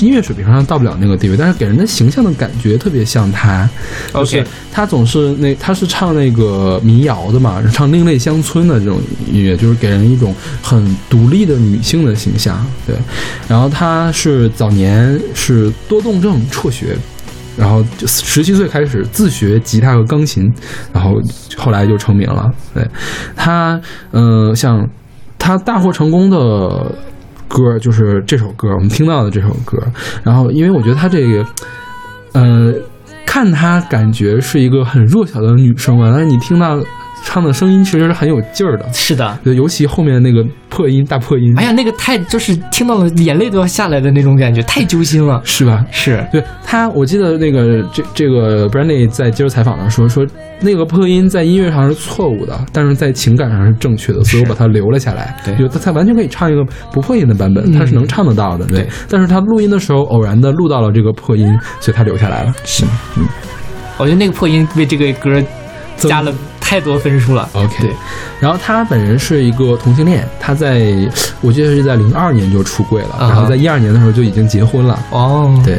[0.00, 3.68] 音乐水平上到不了那个地位，但是给人的形象的感觉特别像他。
[4.14, 8.98] 就是 OK 他总是那他是唱那个民谣的嘛，唱另类乡村的这种
[9.30, 12.66] 音乐，就是给人一种很独立的女性的形象。
[12.86, 12.96] 对，
[13.46, 16.96] 然后他是早年是多动症辍学。
[17.56, 20.44] 然后就十七岁开始自学吉他和钢琴，
[20.92, 21.14] 然后
[21.56, 22.50] 后来就成名了。
[22.74, 22.86] 对
[23.34, 23.80] 他，
[24.12, 24.86] 嗯、像
[25.38, 26.38] 他大获成功的
[27.48, 29.78] 歌就是这首歌，我们听到的这首歌。
[30.22, 31.46] 然后，因为我觉得他这个，
[32.32, 32.74] 呃，
[33.24, 36.78] 看他感觉是一个很弱小的女生嘛，但是你听到
[37.28, 38.86] 唱的声音其实是很有劲儿的。
[38.92, 39.36] 是的。
[39.42, 45.40] 对，尤其后面那个破音大破音，哎呀，那个太就是听到了眼泪都要下来的那种感觉，太揪心了。
[45.44, 45.84] 是吧？
[45.90, 50.24] 是，对他，我记得那个这这个 Brandy 在接受采访的时候说，
[50.60, 55.36] 那个破音在音乐上是错误的，但是在情感上是正确的，所以我把它留了下来。
[55.44, 58.64] 对就他他完全可以唱一个不破音的版本，嗯他是能唱得到的。
[58.66, 61.46] 对，对但是他录音的时候偶然的录到了这个破音，
[61.80, 62.54] 所以他留下来了。
[62.64, 62.84] 是，
[63.16, 63.26] 嗯
[63.98, 65.42] 我觉得那个破音为这个歌
[65.96, 66.30] 增加了
[66.68, 67.48] 太多分数了。
[67.52, 67.92] OK，对，
[68.40, 70.92] 然后他本人是一个同性恋，他在
[71.40, 74.98] 我记得是在零二年就出柜了，然后在一二年的时候就已经结婚了。
[75.10, 75.78] 哦，对，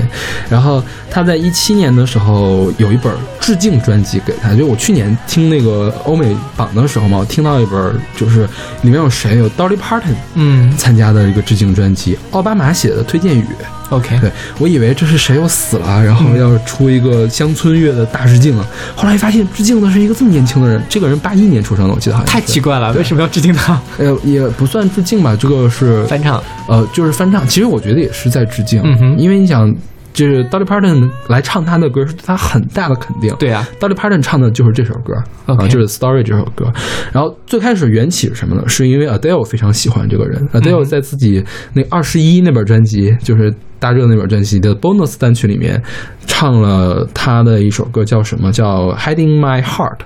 [0.49, 0.81] 然后
[1.11, 8.47] 他在一七年的时候有一本致敬专辑给他，就我去年听那个欧美榜的时候嘛，我听到一本就是
[8.83, 13.45] 里面有谁有 Dolly Parton 嗯参加的一个致敬专辑，奥巴马写的推荐语。
[13.89, 18.65] ，OK，对我以为这是谁又死了，然后要出一个乡村乐的大致敬啊，
[18.95, 23.79] 后来发现致敬的是一个这么年轻的人，这个人八一年出生的，我记得好像太奇怪了，为什么要致敬他？
[23.97, 27.47] 呃，也不算致敬吧，这个是翻唱，呃，就是翻唱。
[27.47, 29.73] 其实我觉得也是在致敬，嗯哼因为你想，
[30.13, 33.33] 就是 Dolly Parton 来唱他的歌，是对他很大的肯定。
[33.37, 35.13] 对啊，Dolly Parton 唱的就是这首歌
[35.45, 36.65] 啊，就是 Story 这首歌。
[37.13, 38.63] 然后最开始缘起是什么呢？
[38.67, 45.81] 是因为 Adele 非常喜欢这个人，Adele 嗯在自己那二十一那本专辑，就是大热那本专辑的 bonus 单曲里面，
[46.25, 48.51] 唱了他的一首歌，叫什么？
[48.51, 49.99] 叫 Hiding My Heart。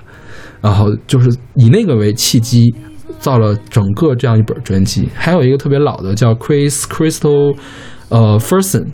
[0.60, 2.72] 然后就是以那个为契机，
[3.18, 5.08] 造了整个这样一本专辑。
[5.12, 7.56] 还有一个特别老的叫 Chris Crystal，
[8.10, 8.86] 呃 Ferson，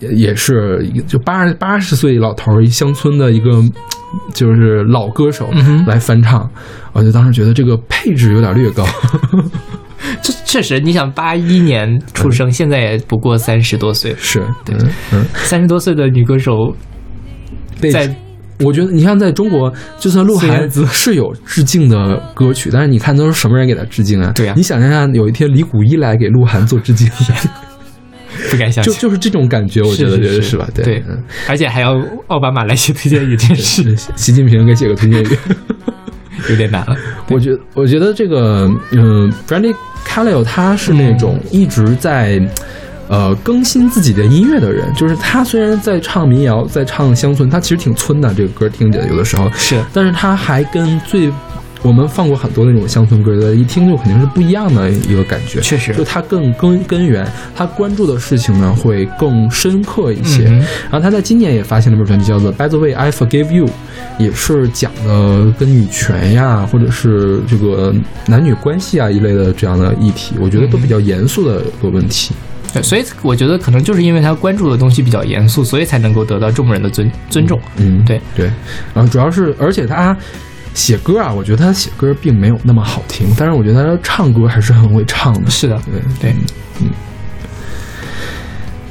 [0.00, 3.50] 也也是就八十八十岁老头儿，一乡村的一个
[4.34, 6.46] 就是老歌手嗯来翻唱，
[6.92, 8.84] 我就当时觉得这个配置有点略高。
[10.22, 16.74] 这确实，你想八一年出生，现在也不过三十多岁，是对嗯嗯，三十多岁的女歌手
[17.80, 18.08] 被在
[18.60, 24.32] 我觉得你像在中国，就算鹿晗是有致敬的歌曲，但是你看都是什么人给他致敬啊？
[24.34, 27.08] 对啊你想象一下，有一天李谷一来给鹿晗做致敬，
[28.50, 30.68] 不敢相信，就就是这种感觉，我觉得是是觉得是吧？
[30.74, 35.38] 对对嗯，而且还要奥巴马来写推荐语，真是是习近平给写个推荐语。
[36.50, 36.96] 有点难了。
[37.30, 39.74] 我觉得，我觉得这个，嗯，Brandy
[40.06, 42.40] Carlisle 他是那种一直在。
[43.10, 51.32] 呃，更新自己的音乐的人，就是他虽然在唱民谣，在唱乡村，他其实挺村的，这个歌听起来有的时候，是但是他还跟最
[51.82, 55.60] 我们放过很多那种乡村歌的，一听就肯定是不一样的一个感觉。
[55.60, 60.44] 确实就他更根根源，他关注的事情呢会更深刻一些。
[60.48, 60.58] 嗯
[60.90, 63.66] 然后他在今年也发行了一本专辑，叫做《By the Way I Forgive You》，
[64.18, 67.94] 也是讲的跟女权呀，或者是这个
[68.26, 72.34] 男女关系啊一类的这样的议题，我觉得都比较严肃的一个问题。
[72.72, 77.60] 对，所以我觉得可能就是因为他关注的东西比较严肃，所以才能够得到众人的尊尊重。
[77.76, 78.46] 嗯，对对。
[78.94, 80.16] 然后主要是，而且他
[80.78, 85.50] 写歌啊，我觉得他写歌并没有那么好听，但是我觉得他唱歌还是很会唱的。
[85.50, 86.36] 是的，对对，
[86.80, 86.88] 嗯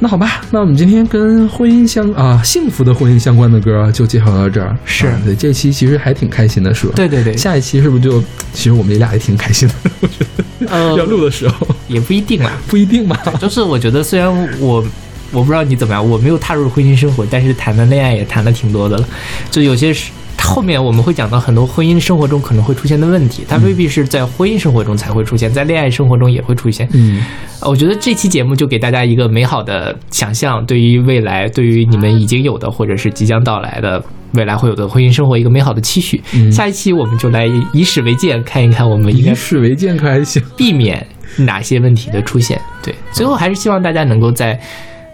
[0.00, 4.76] 那好吧，那我们今天跟婚姻相啊幸福的婚姻相关的歌就介绍到这儿。
[4.84, 6.92] 是啊对，这期其实还挺开心的，是吧？
[6.94, 8.20] 对对对下一期是不是就
[8.52, 9.74] 其实我们俩也挺开心的？
[10.00, 10.24] 我觉
[10.60, 12.52] 得呃要录的时候也不一定啦。
[12.68, 13.18] 不一定吧？
[13.40, 14.84] 就是我觉得虽然我
[15.32, 19.08] 我不知道你怎么样，我没有踏入婚姻生活，但是谈的恋爱也谈的挺多的了。
[19.50, 20.12] 就有些是
[20.42, 26.88] 后面我们会讲到很多婚姻生活中可能会出现的问题，它未必是在婚姻生活中才会出现，在恋爱生活中也会出现。
[26.94, 27.22] 嗯，
[27.60, 34.02] 呃我觉得这期节目就给大家一个美好的想象，对于未来，对于你们已经有的或者是即将到来的
[34.34, 36.20] 未来会有的婚姻生活一个美好的期许。
[36.34, 40.42] 嗯下一期我们就来以史为鉴，看一看我们应该以史为鉴可还行。
[40.56, 41.06] 避免
[41.36, 42.60] 哪些问题的出现。
[42.82, 44.58] 对，最后还是希望大家能够在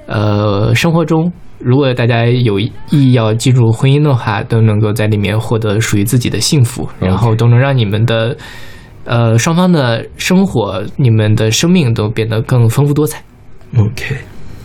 [0.07, 8.37] 呃生活中，如果大家有意要进入婚姻的话，都能够在里面获得属于自己的幸福，然后都能让你们的
[9.05, 13.23] 呃双方的生活、你们的生命都变得更丰富多彩。
[13.77, 14.17] OK，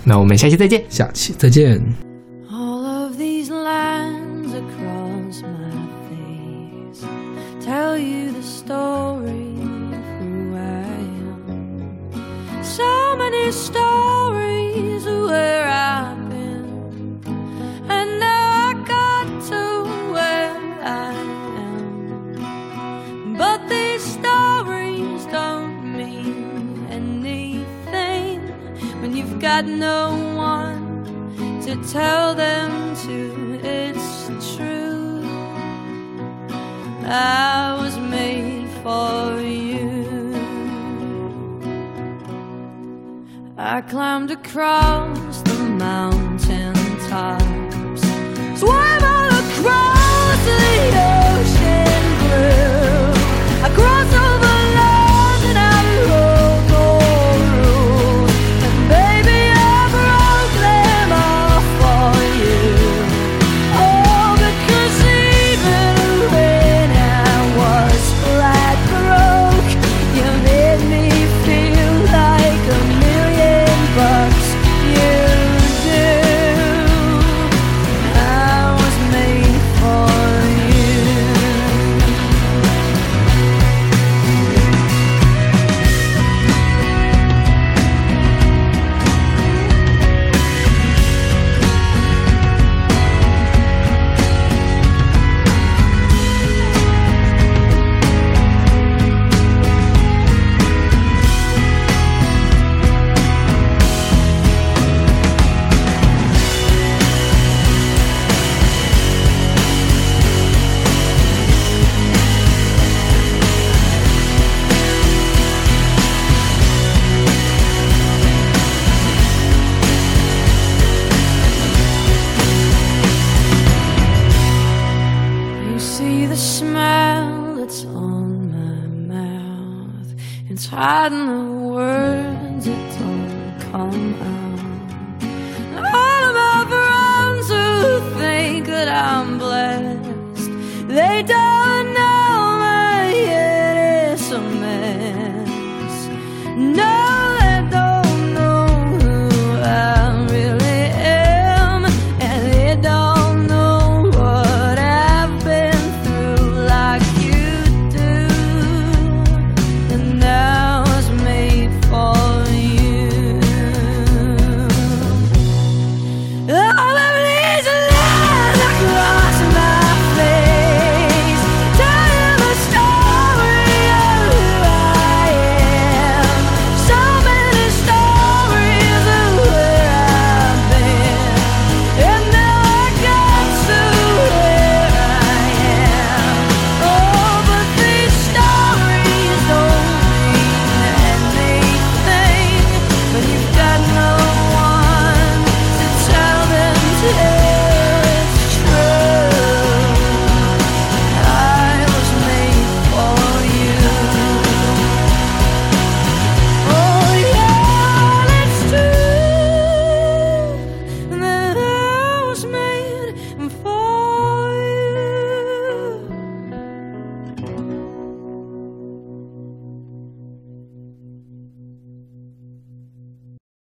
[0.03, 0.83] 那我们下期再见。
[0.89, 1.81] 下期再见。
[2.51, 5.71] All of these lines across my
[6.09, 7.03] face
[7.65, 9.55] tell you the story
[9.91, 12.61] of who I am.
[12.61, 12.83] So
[13.17, 15.78] many stories of where I've
[29.39, 33.59] got no one to tell them to.
[33.63, 35.23] It's true.
[37.05, 40.35] I was made for you.
[43.57, 46.73] I climbed across the mountain
[47.07, 48.01] tops,
[48.59, 50.67] swam all across the
[51.31, 52.58] ocean blue.